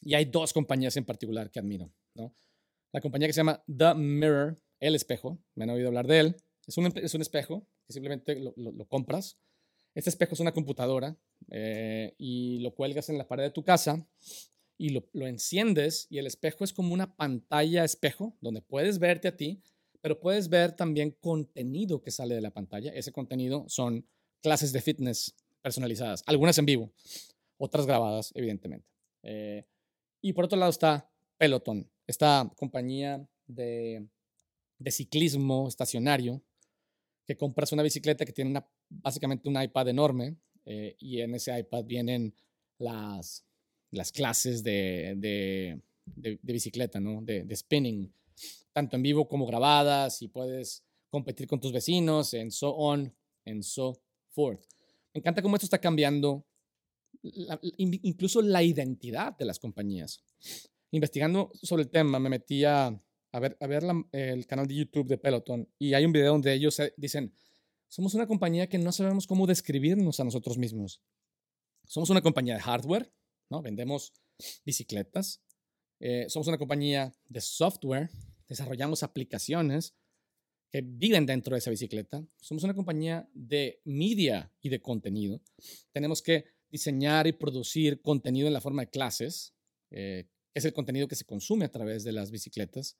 [0.00, 2.34] Y hay dos compañías en particular que admiro, ¿no?
[2.92, 6.36] La compañía que se llama The Mirror, El Espejo, me han oído hablar de él.
[6.66, 9.38] Es un, es un espejo que simplemente lo, lo, compras.
[9.94, 11.16] Este espejo es una computadora
[11.48, 14.04] eh, y lo cuelgas en la pared de tu casa
[14.82, 19.28] y lo, lo, enciendes y el espejo es como una pantalla espejo donde puedes verte
[19.28, 19.62] a ti,
[20.00, 22.92] pero puedes ver también contenido que sale de la pantalla.
[22.92, 24.04] Ese contenido son
[24.40, 26.92] clases de fitness personalizadas, algunas en vivo,
[27.58, 28.84] otras grabadas, evidentemente.
[29.22, 29.64] Eh,
[30.20, 31.08] y por otro lado está
[31.38, 34.04] Peloton, esta compañía de,
[34.80, 36.42] de ciclismo estacionario
[37.24, 41.56] que compras una bicicleta que tiene una, básicamente un iPad enorme eh, y en ese
[41.56, 42.34] iPad vienen
[42.78, 43.44] las,
[43.92, 45.80] las clases de, de,
[46.16, 47.22] de, bicicleta, ¿no?
[47.22, 48.12] De, de, spinning,
[48.72, 53.14] tanto en vivo como grabadas y puedes competir con tus vecinos, en so on,
[53.44, 54.64] en so forth.
[55.14, 56.44] Me encanta cómo esto está cambiando
[57.76, 60.24] incluso la identidad de las compañías.
[60.90, 65.06] Investigando sobre el tema, me metí a, a ver, a ver el canal de YouTube
[65.06, 67.32] de Peloton y hay un video donde ellos dicen,
[67.88, 71.02] somos una compañía que no sabemos cómo describirnos a nosotros mismos.
[71.86, 73.12] Somos una compañía de hardware,
[73.52, 73.62] ¿no?
[73.62, 74.12] Vendemos
[74.64, 75.40] bicicletas.
[76.00, 78.10] Eh, somos una compañía de software.
[78.48, 79.94] Desarrollamos aplicaciones
[80.70, 82.26] que viven dentro de esa bicicleta.
[82.40, 85.40] Somos una compañía de media y de contenido.
[85.92, 89.54] Tenemos que diseñar y producir contenido en la forma de clases.
[89.90, 90.24] Eh,
[90.54, 92.96] es el contenido que se consume a través de las bicicletas.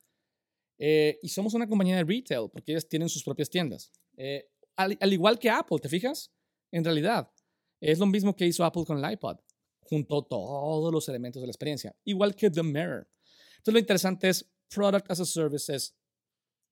[0.79, 3.91] Eh, y somos una compañía de retail porque ellas tienen sus propias tiendas.
[4.77, 6.31] al, al, igual que Apple, ¿te fijas?
[6.71, 7.31] En realidad,
[7.81, 9.39] es lo mismo que hizo Apple con el iPod
[9.83, 13.09] junto todos los elementos de la experiencia, igual que The Mirror.
[13.59, 15.95] Entonces lo interesante es Product as a Service es,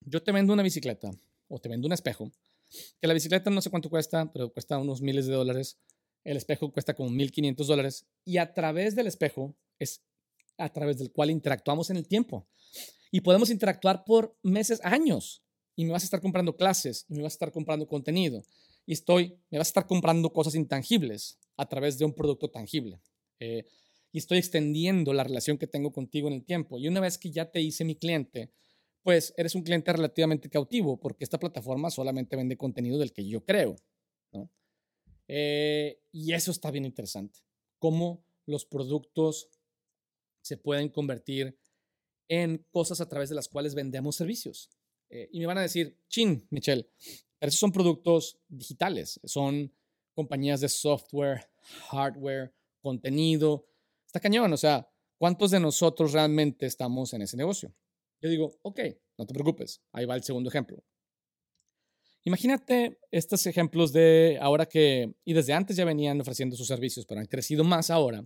[0.00, 1.10] yo te vendo una bicicleta
[1.48, 2.30] o te vendo un espejo,
[3.00, 5.78] que la bicicleta no sé cuánto cuesta, pero cuesta unos miles de dólares,
[6.24, 10.02] el espejo cuesta como 1.500 dólares y a través del espejo es
[10.58, 12.46] a través del cual interactuamos en el tiempo.
[13.10, 15.42] Y podemos interactuar por meses, años.
[15.74, 18.44] Y me vas a estar comprando clases, me vas a estar comprando contenido,
[18.86, 23.00] y estoy, me vas a estar comprando cosas intangibles a través de un producto tangible.
[23.38, 23.64] Eh,
[24.12, 26.78] y estoy extendiendo la relación que tengo contigo en el tiempo.
[26.78, 28.50] Y una vez que ya te hice mi cliente,
[29.02, 33.44] pues eres un cliente relativamente cautivo porque esta plataforma solamente vende contenido del que yo
[33.44, 33.76] creo.
[35.32, 37.38] Eh, y eso está bien interesante.
[37.78, 39.48] Cómo los productos
[40.42, 41.56] se pueden convertir
[42.26, 44.70] en cosas a través de las cuales vendemos servicios.
[45.08, 46.88] Eh, y me van a decir, chin, Michelle,
[47.40, 49.74] pero esos son productos digitales, son
[50.14, 51.50] compañías de software,
[51.88, 53.66] hardware, contenido.
[54.06, 54.88] Está cañón, o sea,
[55.18, 57.74] ¿cuántos de nosotros realmente estamos en ese negocio?
[58.20, 58.80] Yo digo, ok,
[59.16, 60.84] no te preocupes, ahí va el segundo ejemplo.
[62.24, 67.20] Imagínate estos ejemplos de ahora que, y desde antes ya venían ofreciendo sus servicios, pero
[67.20, 68.22] han crecido más ahora,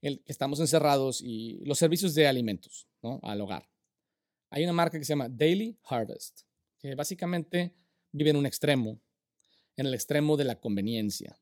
[0.00, 3.20] el, estamos encerrados y los servicios de alimentos ¿no?
[3.22, 3.68] al hogar.
[4.48, 6.40] Hay una marca que se llama Daily Harvest,
[6.78, 7.74] que básicamente
[8.12, 9.00] vive en un extremo,
[9.76, 11.38] en el extremo de la conveniencia.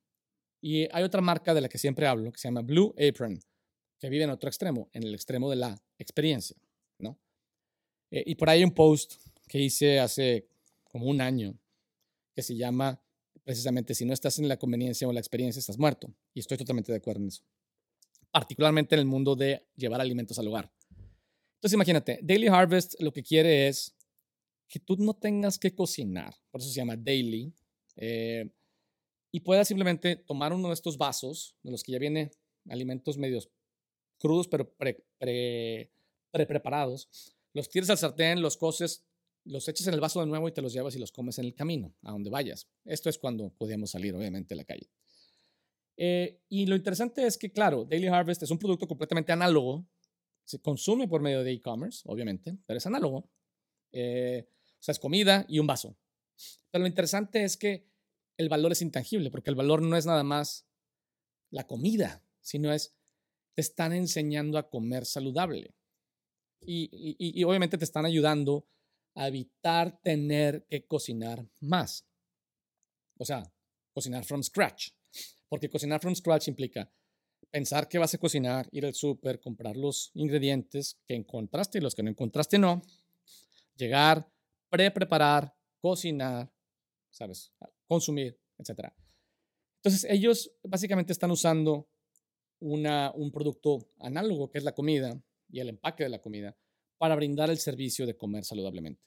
[0.60, 3.38] Y hay otra marca de la que siempre hablo, que se llama Blue Apron,
[3.98, 6.56] que vive en otro extremo, en el extremo de la experiencia,
[6.98, 7.18] ¿no?
[8.10, 9.14] Eh, y por ahí hay un post
[9.48, 10.48] que hice hace
[10.84, 11.58] como un año,
[12.34, 13.00] que se llama
[13.46, 16.12] precisamente, si no estás en la conveniencia o la experiencia, estás muerto.
[16.34, 17.44] Y estoy totalmente de acuerdo en eso.
[18.32, 20.70] Particularmente en el mundo de llevar alimentos al hogar.
[21.54, 23.95] Entonces imagínate, Daily Harvest lo que quiere es
[24.68, 27.54] que tú no tengas que cocinar, por eso se llama daily,
[27.96, 28.50] eh,
[29.32, 32.30] y puedas simplemente tomar uno de estos vasos, de los que ya viene
[32.68, 33.50] alimentos medios
[34.18, 35.90] crudos, pero pre, pre,
[36.32, 37.08] preparados,
[37.52, 39.04] los tiras al sartén, los coces,
[39.44, 41.44] los echas en el vaso de nuevo y te los llevas y los comes en
[41.44, 42.68] el camino, a donde vayas.
[42.84, 44.90] Esto es cuando podíamos salir, obviamente, a la calle.
[45.96, 49.86] Eh, y lo interesante es que, claro, Daily Harvest es un producto completamente análogo.
[50.44, 53.30] Se consume por medio de e-commerce, obviamente, pero es análogo.
[53.92, 54.48] Eh,
[54.78, 55.96] o sea, es comida y un vaso.
[56.70, 57.88] Pero lo interesante es que
[58.36, 60.66] el valor es intangible, porque el valor no es nada más
[61.50, 62.94] la comida, sino es,
[63.54, 65.74] te están enseñando a comer saludable.
[66.60, 68.66] y obviamente te están ayudando
[69.14, 72.06] a evitar tener que cocinar más.
[73.18, 73.50] O sea,
[73.92, 74.90] cocinar from scratch.
[75.48, 76.92] Porque cocinar from scratch implica
[77.50, 81.94] pensar que vas a cocinar, ir al súper, comprar los ingredientes que encontraste y los
[81.94, 82.82] que no encontraste no,
[83.76, 84.28] llegar,
[84.76, 86.52] pre-preparar, cocinar,
[87.10, 87.50] ¿sabes?
[87.86, 88.92] Consumir, etc.
[89.78, 91.88] Entonces ellos básicamente están usando
[92.60, 95.18] una, un producto análogo que es la comida
[95.48, 96.54] y el empaque de la comida
[96.98, 99.02] para brindar el servicio de comer saludablemente.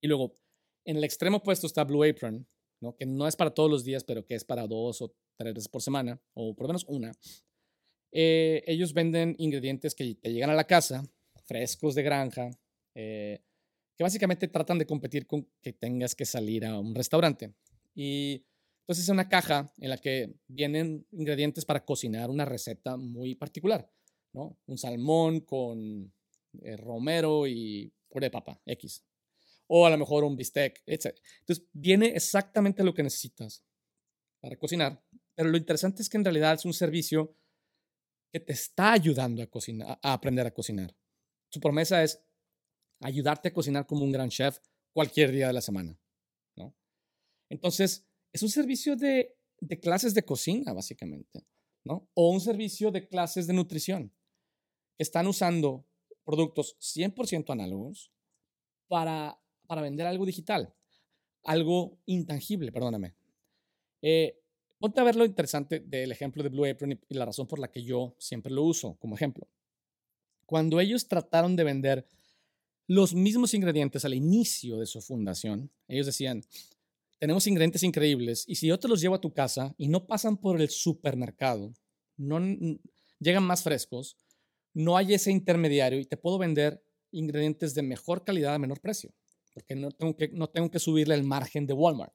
[0.00, 0.32] Y luego,
[0.86, 2.48] en el extremo opuesto está Blue Apron,
[2.80, 2.96] ¿no?
[2.96, 5.68] que no es para todos los días, pero que es para dos o tres veces
[5.68, 7.12] por semana, o por lo menos una.
[8.12, 11.04] Eh, ellos venden ingredientes que te llegan a la casa,
[11.44, 12.50] frescos de granja,
[12.94, 13.42] eh,
[14.00, 17.52] que básicamente tratan de competir con que tengas que salir a un restaurante.
[17.94, 18.46] Y
[18.80, 23.92] entonces es una caja en la que vienen ingredientes para cocinar una receta muy particular,
[24.32, 24.58] ¿no?
[24.64, 26.14] Un salmón con
[26.62, 29.04] eh, romero y puré de papa, X.
[29.66, 31.14] O a lo mejor un bistec, etc.
[31.40, 33.62] Entonces, viene exactamente lo que necesitas
[34.40, 35.04] para cocinar.
[35.34, 37.36] Pero lo interesante es que en realidad es un servicio
[38.32, 40.96] que te está ayudando a, cocinar, a aprender a cocinar.
[41.50, 42.18] Su promesa es
[43.00, 44.58] ayudarte a cocinar como un gran chef
[44.92, 45.98] cualquier día de la semana.
[46.56, 46.74] ¿no?
[47.48, 49.36] Entonces, es un servicio de,
[49.80, 51.44] clases de cocina, básicamente.
[51.84, 52.08] ¿no?
[52.14, 54.12] O un servicio de clases de nutrición.
[54.98, 55.86] Están usando
[56.24, 58.12] productos 100% análogos
[58.86, 60.74] para, vender algo digital,
[61.44, 63.14] algo intangible, perdóname.
[64.02, 64.42] Eh,
[64.78, 67.70] ponte a ver lo interesante del ejemplo de Blue Apron y la razón por la
[67.70, 69.48] que yo siempre lo uso como ejemplo.
[70.44, 72.06] Cuando ellos trataron de vender
[72.90, 76.42] los mismos ingredientes al inicio de su fundación, ellos decían,
[77.20, 80.36] tenemos ingredientes increíbles y si yo te los llevo a tu casa y no pasan
[80.36, 81.72] por el supermercado,
[82.16, 82.40] no
[83.20, 84.16] llegan más frescos,
[84.74, 86.82] no hay ese intermediario y te puedo vender
[87.12, 89.14] ingredientes de mejor calidad a menor precio,
[89.54, 92.12] porque no tengo que, no tengo que subirle el margen de Walmart.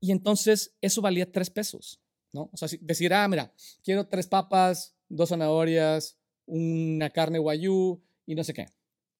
[0.00, 1.98] Y entonces eso valía tres pesos,
[2.34, 2.50] ¿no?
[2.52, 8.44] O sea, decir, ah, mira, quiero tres papas, dos zanahorias, una carne guayú y no
[8.44, 8.66] sé qué.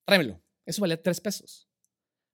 [0.08, 0.42] Tráemelo.
[0.66, 1.68] Eso valía tres pesos.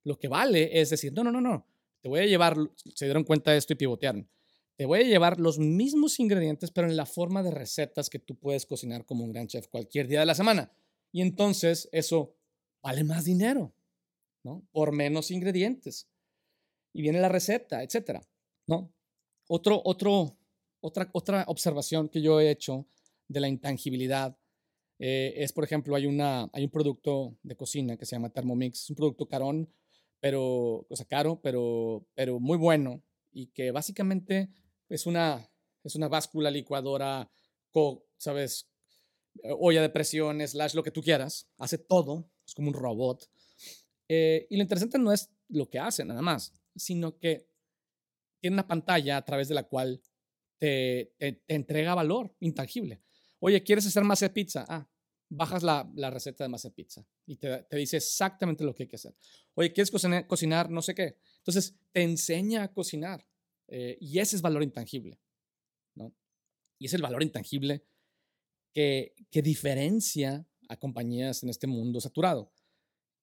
[0.05, 1.67] Lo que vale es decir, no, no, no, no,
[2.01, 2.57] te voy a llevar,
[2.95, 4.29] se dieron cuenta de esto y pivotearon
[4.77, 8.37] te voy a llevar los mismos ingredientes, pero en la forma de recetas que tú
[8.37, 10.73] puedes cocinar como un gran chef cualquier día de la semana.
[11.13, 12.37] Y entonces eso
[12.83, 13.73] vale más dinero,
[14.43, 14.67] ¿no?
[14.73, 16.09] Por menos ingredientes.
[16.93, 18.21] Y viene la receta, etcétera,
[18.67, 18.93] ¿no?
[19.47, 20.37] Otro, otro,
[20.81, 22.87] otra, otra observación que yo he hecho
[23.29, 24.37] de la intangibilidad
[24.99, 28.83] eh, es, por ejemplo, hay, una, hay un producto de cocina que se llama Thermomix,
[28.83, 29.69] es un producto carón,
[30.21, 34.49] pero, o caro, pero, pero muy bueno y que básicamente
[34.89, 35.51] es una,
[35.83, 37.31] es una báscula, licuadora,
[38.17, 38.71] ¿sabes?
[39.43, 41.49] Olla de presión, slash, lo que tú quieras.
[41.59, 43.29] Hace todo, es como un robot.
[44.09, 47.49] Eh, y lo interesante no es lo que hace nada más, sino que
[48.41, 50.03] tiene una pantalla a través de la cual
[50.59, 53.03] te, te, entrega valor intangible.
[53.47, 54.65] Oye, ¿quieres hacer masa de pizza?
[54.67, 54.89] Ah,
[55.29, 58.85] bajas la, la receta de masa de pizza y te, te, dice exactamente lo que
[58.85, 59.15] hay que hacer.
[59.53, 61.19] Oye, ¿quieres cocinar, cocinar no sé qué?
[61.41, 63.27] Entonces, te enseña a cocinar.
[63.69, 65.21] Eh, y ese es valor intangible,
[65.95, 66.15] ¿no?
[66.79, 67.85] Y es el valor intangible
[68.73, 72.51] que, que diferencia a compañías en este mundo saturado.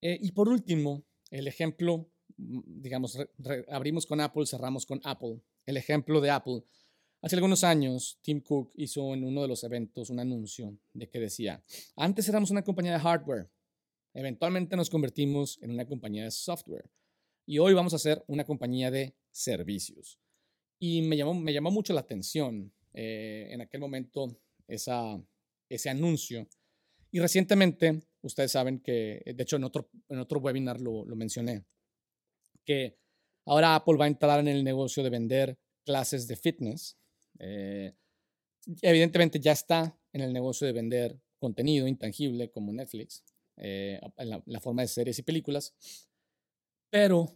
[0.01, 3.17] Eh, y por último, el ejemplo, mm, digamos,
[3.69, 5.41] abrimos con Apple, cerramos con Apple.
[5.65, 6.63] El ejemplo de Apple.
[7.21, 11.19] Hace algunos años, Tim Cook hizo en uno de los eventos un anuncio de que
[11.19, 11.63] decía,
[11.95, 13.47] antes éramos una compañía de hardware,
[14.13, 16.89] eventualmente nos convertimos en una compañía de software
[17.45, 20.19] y hoy vamos a ser una compañía de servicios.
[20.79, 25.21] Y me llamó, me llamó mucho la atención eh, en aquel momento esa,
[25.69, 26.47] ese anuncio.
[27.11, 31.65] Y recientemente, ustedes saben que, de hecho en otro, en otro webinar lo, lo mencioné,
[32.65, 32.97] que
[33.45, 36.97] ahora Apple va a entrar en el negocio de vender clases de fitness.
[37.39, 37.93] Eh,
[38.81, 43.23] evidentemente ya está en el negocio de vender contenido intangible como Netflix,
[43.57, 45.75] eh, en, la, la, forma de series y películas,
[46.89, 47.33] pero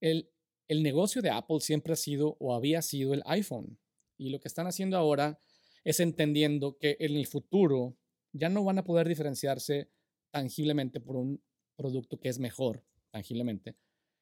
[0.00, 0.30] el,
[0.68, 3.78] el negocio de Apple siempre ha sido o había sido el iPhone.
[4.16, 5.40] Y lo que están haciendo ahora
[5.84, 7.96] es entendiendo que en el futuro
[8.32, 9.90] ya no van a poder diferenciarse
[10.30, 11.42] tangiblemente por un
[11.76, 13.76] producto que es mejor, tangiblemente,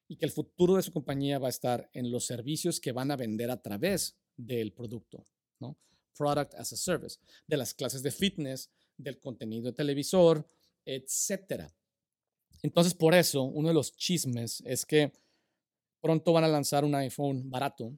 [0.07, 3.11] y que el futuro de su compañía va a estar en los servicios que van
[3.11, 5.25] a vender a través del producto,
[5.59, 5.77] ¿no?
[6.17, 10.45] Product as a service, de las clases de fitness, del contenido de televisor,
[10.85, 11.73] etcétera.
[12.61, 15.13] Entonces, por eso, uno de los chismes es que
[16.01, 17.97] pronto van a lanzar un iPhone barato,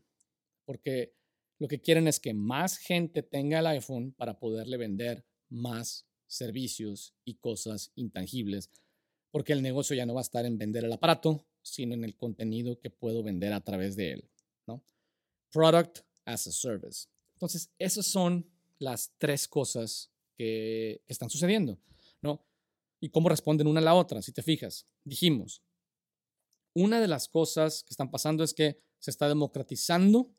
[0.66, 1.14] porque
[1.60, 7.14] lo que quieren es que más gente tenga el iPhone para poderle vender más servicios
[7.24, 8.72] y cosas intangibles,
[9.32, 12.16] porque el negocio ya no va a estar en vender el aparato, sino en el
[12.16, 14.30] contenido que puedo vender a través de él.
[14.66, 14.84] ¿no?
[15.52, 17.08] Product as a service.
[17.34, 18.50] Entonces, esas son
[18.80, 21.80] las tres cosas que, están sucediendo.
[22.22, 22.46] ¿no?
[23.00, 24.86] Y cómo responden una a la otra, si te fijas.
[25.04, 25.62] Dijimos,
[26.74, 30.32] una de las cosas que están pasando es que se está democratizando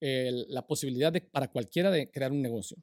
[0.00, 2.76] la posibilidad de, para cualquiera de crear un negocio.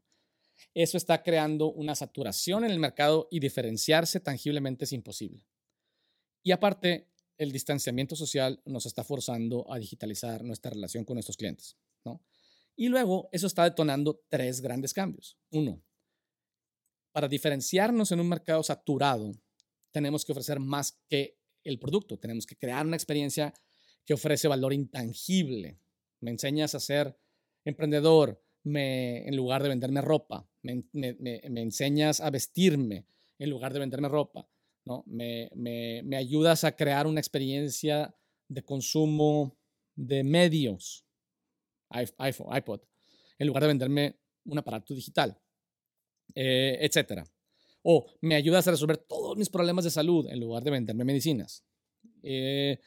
[0.73, 5.45] Eso está creando una saturación en el mercado y diferenciarse tangiblemente es imposible.
[6.43, 11.75] Y aparte, el distanciamiento social nos está forzando a digitalizar nuestra relación con nuestros clientes.
[12.75, 15.37] Y luego, eso está detonando tres grandes cambios.
[15.51, 15.83] Uno,
[17.11, 19.33] para diferenciarnos en un mercado saturado,
[19.91, 22.17] tenemos que ofrecer más que el producto.
[22.17, 23.53] Tenemos que crear una experiencia
[24.05, 25.79] que ofrece valor intangible.
[26.21, 27.19] Me enseñas a ser
[27.65, 30.49] emprendedor me, en lugar de venderme ropa.
[30.61, 33.05] Me, enseñas a vestirme
[33.37, 34.49] en lugar de venderme ropa.
[34.85, 35.03] ¿no?
[35.05, 38.15] Me, me, ayudas a crear una experiencia
[38.47, 39.57] de consumo
[39.95, 41.05] de medios,
[41.89, 42.81] iPhone, iPod,
[43.37, 45.37] en lugar de venderme un aparato digital,
[46.35, 47.25] eh, etcétera.
[47.83, 51.63] O me ayudas a resolver todos mis problemas de salud en lugar de venderme medicinas.
[52.23, 52.79] Eh,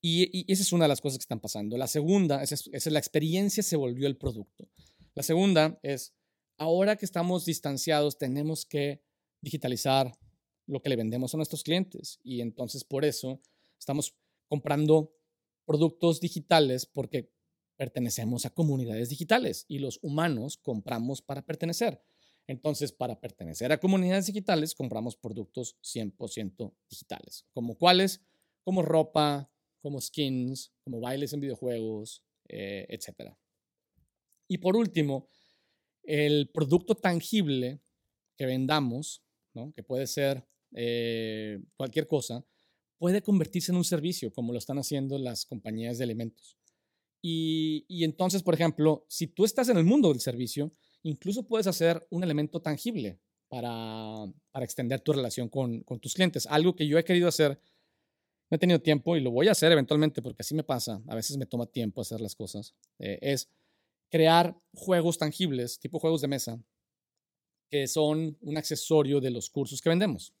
[0.00, 1.76] y, esa es una de las cosas que están pasando.
[1.76, 4.68] La segunda es, es, la experiencia se volvió el producto.
[5.14, 6.14] La segunda es,
[6.56, 9.02] ahora que estamos distanciados, tenemos que
[9.42, 10.12] digitalizar
[10.66, 12.18] lo que le vendemos a nuestros clientes.
[12.22, 13.40] Y entonces por eso
[13.78, 14.14] estamos
[14.48, 15.12] comprando
[15.66, 17.30] productos digitales porque
[17.80, 22.04] pertenecemos a comunidades digitales y los humanos compramos para pertenecer.
[22.46, 27.46] Entonces, para pertenecer a comunidades digitales, compramos productos 100% digitales.
[27.54, 28.20] ¿Como cuáles?
[28.64, 29.50] Como ropa,
[29.80, 33.32] como skins, como bailes en videojuegos, eh, etc.
[34.46, 35.26] Y por último,
[36.02, 37.80] el producto tangible
[38.36, 39.22] que vendamos,
[39.74, 42.44] que puede ser eh, cualquier cosa,
[42.98, 46.59] puede convertirse en un servicio, como lo están haciendo las compañías de alimentos.
[47.22, 52.06] Y, entonces, por ejemplo, si tú estás en el mundo del servicio, incluso puedes hacer
[52.10, 53.18] un elemento tangible
[53.48, 56.46] para, extender tu relación con, tus clientes.
[56.46, 57.60] Algo que yo he querido hacer,
[58.50, 61.14] no he tenido tiempo y lo voy a hacer eventualmente porque así me pasa, a
[61.14, 63.48] veces me toma tiempo hacer las cosas, eh, es
[64.08, 66.60] crear juegos tangibles, tipo juegos de mesa,
[67.68, 70.34] que son un accesorio de los cursos que vendemos,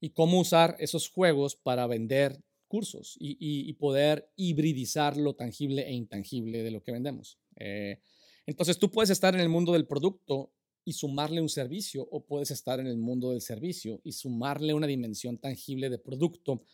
[0.00, 2.42] Y cómo usar esos juegos para vender
[2.74, 7.38] cursos y, poder hibridizar lo tangible e intangible de lo que vendemos.
[7.54, 8.00] Eh,
[8.46, 10.52] entonces tú puedes estar en el mundo del producto
[10.84, 14.88] y sumarle un servicio o puedes estar en el mundo del servicio y sumarle una
[14.88, 16.64] dimensión tangible de producto.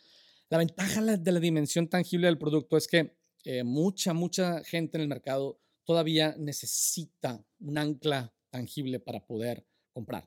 [0.48, 5.02] La ventaja de la dimensión tangible del producto es que eh, mucha, mucha gente en
[5.02, 10.26] el mercado todavía necesita un ancla tangible para poder comprar.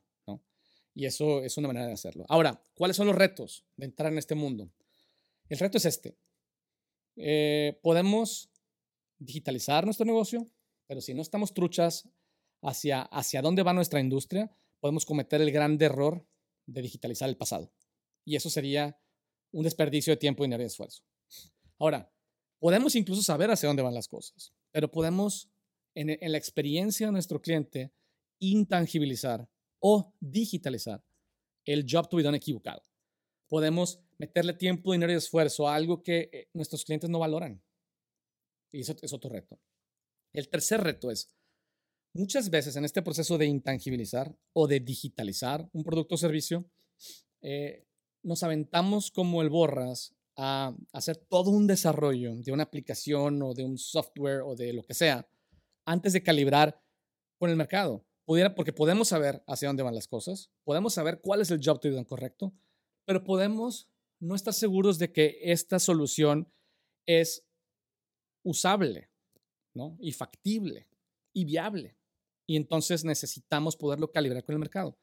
[0.96, 2.26] Y eso es una manera de hacerlo.
[2.30, 4.70] Ahora, ¿cuáles son los retos de entrar en este mundo?
[5.54, 6.18] El reto es este.
[7.16, 8.50] Eh, podemos
[9.20, 10.50] digitalizar nuestro negocio,
[10.88, 12.10] pero si no estamos truchas
[12.64, 14.50] hacia, hacia dónde va nuestra industria,
[14.80, 16.28] podemos cometer el gran error
[16.66, 17.72] de digitalizar el pasado.
[18.26, 19.00] Y eso sería
[19.52, 21.04] un desperdicio de tiempo, dinero y esfuerzo.
[21.78, 22.12] Ahora,
[22.58, 25.52] podemos incluso saber hacia dónde van las cosas, pero podemos,
[25.94, 27.94] en, en la experiencia de nuestro cliente,
[28.40, 29.48] intangibilizar
[29.78, 31.06] o digitalizar
[31.64, 32.82] el job to be done equivocado.
[33.48, 37.62] Podemos meterle tiempo, dinero y esfuerzo a algo que eh, nuestros clientes no valoran.
[38.72, 39.60] Y eso es otro reto.
[40.34, 41.30] El tercer reto es,
[42.16, 46.66] muchas veces en este proceso de intangibilizar o de digitalizar un producto o servicio,
[47.42, 47.86] eh,
[48.24, 53.66] nos aventamos como el borras a hacer todo un desarrollo de una aplicación o de
[53.66, 55.28] un software o de lo que sea
[55.86, 56.82] antes de calibrar
[57.38, 58.06] con el mercado.
[58.26, 61.82] Pudiera, porque podemos saber hacia dónde van las cosas, podemos saber cuál es el job
[61.82, 62.54] to be correcto,
[63.06, 63.93] pero podemos
[64.24, 66.48] no estar seguros de que esta solución
[67.06, 67.46] es
[68.44, 69.10] usable
[69.74, 69.98] ¿no?
[70.00, 70.88] y factible
[71.34, 71.98] y viable.
[72.46, 74.98] Y entonces necesitamos poderlo calibrar con el mercado.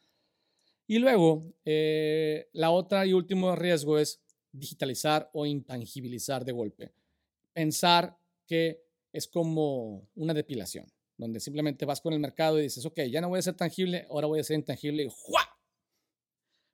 [0.87, 4.21] Y luego, eh, la otra y último riesgo es
[4.53, 6.93] digitalizar o intangibilizar de golpe.
[7.53, 8.17] pensar
[8.47, 13.21] que es como una depilación, donde simplemente vas con el mercado y dices, ok, ya
[13.21, 15.50] no voy a ser tangible, ahora voy a ser intangible y ¡juá!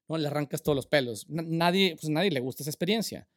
[0.09, 0.19] ¿No?
[0.19, 1.29] Le arrancas todos los pelos.
[1.29, 3.29] Nadie, pues nadie le gusta esa experiencia.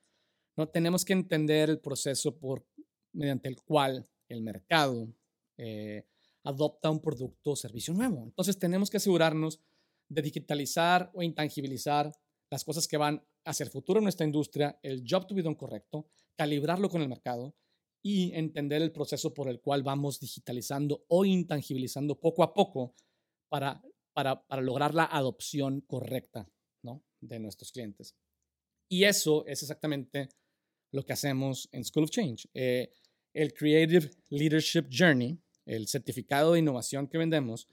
[0.55, 0.67] ¿no?
[0.67, 2.65] Tenemos que entender el proceso por,
[3.13, 5.13] mediante el cual el mercado
[5.57, 6.05] eh,
[6.43, 8.23] adopta un producto o servicio nuevo.
[8.23, 9.59] Entonces tenemos que asegurarnos
[10.07, 12.11] de digitalizar o intangibilizar
[12.49, 15.57] las cosas que van hacia el futuro en nuestra industria, el job to be done
[15.57, 17.55] correcto, calibrarlo con el mercado
[18.01, 22.95] y entender el proceso por el cual vamos digitalizando o intangibilizando poco a poco
[23.49, 23.81] para,
[24.61, 26.47] lograr la adopción correcta.
[27.21, 28.15] De nuestros clientes.
[28.87, 30.29] Y eso es exactamente
[30.91, 32.47] lo que hacemos en School of Change.
[32.53, 32.91] Eh,
[33.33, 37.67] el Creative Leadership Journey, el certificado de innovación que vendemos,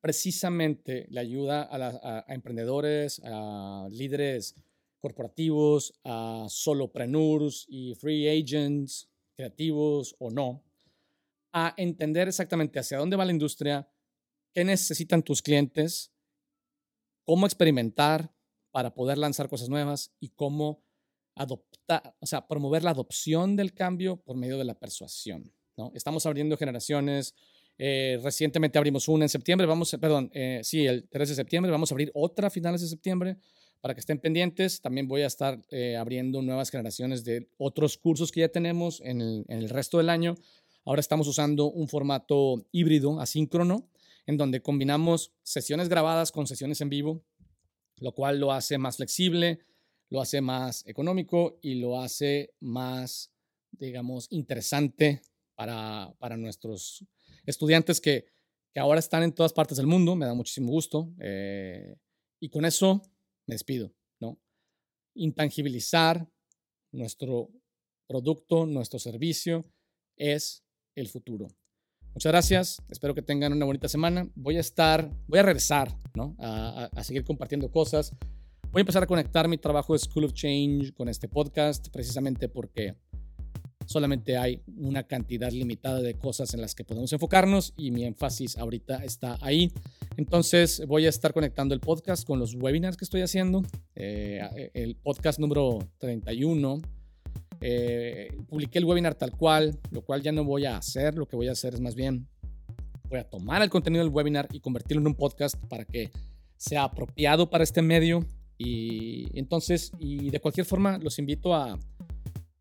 [0.00, 4.56] precisamente le ayuda a, emprendedores, a líderes
[4.98, 10.64] corporativos, a solopreneurs y free agents, creativos o no,
[11.52, 13.88] a entender exactamente hacia dónde va la industria,
[14.54, 16.10] qué necesitan tus clientes,
[17.24, 18.32] cómo experimentar
[18.72, 20.82] para poder lanzar cosas nuevas y cómo
[21.34, 25.52] adoptar, o sea, promover la adopción del cambio por medio de la persuasión.
[25.76, 25.92] ¿no?
[25.94, 27.34] Estamos abriendo generaciones.
[27.78, 31.90] Eh, recientemente abrimos una en septiembre, vamos, perdón, eh, sí, el 3 de septiembre, vamos
[31.90, 33.36] a abrir otra a finales de septiembre
[33.80, 34.80] para que estén pendientes.
[34.80, 39.20] También voy a estar eh, abriendo nuevas generaciones de otros cursos que ya tenemos en
[39.20, 40.34] el, en el, resto del año.
[40.84, 43.88] Ahora estamos usando un formato híbrido, asíncrono,
[44.26, 47.24] en donde combinamos sesiones grabadas con sesiones en vivo,
[48.02, 49.60] lo cual lo hace más flexible,
[50.10, 53.32] lo hace más económico y lo hace más,
[53.70, 55.22] digamos, interesante
[55.54, 57.04] para, para nuestros
[57.46, 58.26] estudiantes que,
[58.74, 60.16] que, ahora están en todas partes del mundo.
[60.16, 61.12] Me da muchísimo gusto.
[61.20, 61.94] Eh,
[62.40, 63.02] y con eso
[63.46, 64.38] me despido, ¿no?
[65.14, 66.28] Intangibilizar
[66.90, 67.50] nuestro
[68.08, 69.64] producto, nuestro servicio
[70.16, 70.64] es
[70.96, 71.48] el futuro.
[72.14, 74.28] Muchas gracias, espero que tengan una bonita semana.
[74.34, 76.36] Voy a estar, voy a regresar, ¿no?
[76.38, 78.14] a, a seguir compartiendo cosas.
[78.70, 82.48] Voy a empezar a conectar mi trabajo de School of Change con este podcast precisamente
[82.48, 82.96] porque
[83.86, 88.56] solamente hay una cantidad limitada de cosas en las que podemos enfocarnos y mi énfasis
[88.58, 89.70] ahorita está ahí.
[90.16, 93.62] Entonces voy a estar conectando el podcast con los webinars que estoy haciendo.
[93.94, 96.80] Eh, el podcast número 31.
[97.62, 101.16] Eh, publiqué el webinar tal cual, lo cual ya no voy a hacer.
[101.16, 102.28] Lo que voy a hacer es más bien,
[103.08, 106.10] voy a tomar el contenido del webinar y convertirlo en un podcast para que
[106.56, 108.26] sea apropiado para este medio
[108.64, 111.78] y entonces, y de cualquier forma, los invito a,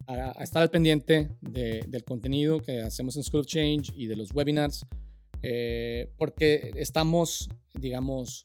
[0.07, 4.33] a, estar al pendiente del contenido que hacemos en School of Change y de los
[4.33, 4.85] webinars,
[5.43, 8.43] eh, porque estamos, digamos,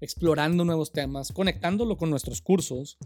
[0.00, 2.98] explorando nuevos temas, conectándolo con nuestros cursos,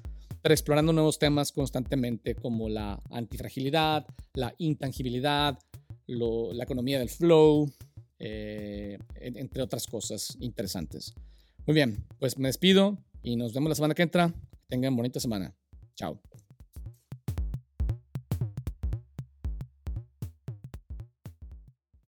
[0.44, 5.58] pero explorando nuevos temas constantemente como la antifragilidad, la intangibilidad,
[6.06, 7.72] la economía del flow,
[8.18, 11.14] eh, entre otras cosas interesantes.
[11.66, 14.34] Muy bien, pues me despido y nos vemos la semana que entra.
[14.68, 15.54] Tengan bonita semana.
[15.94, 16.20] Chao.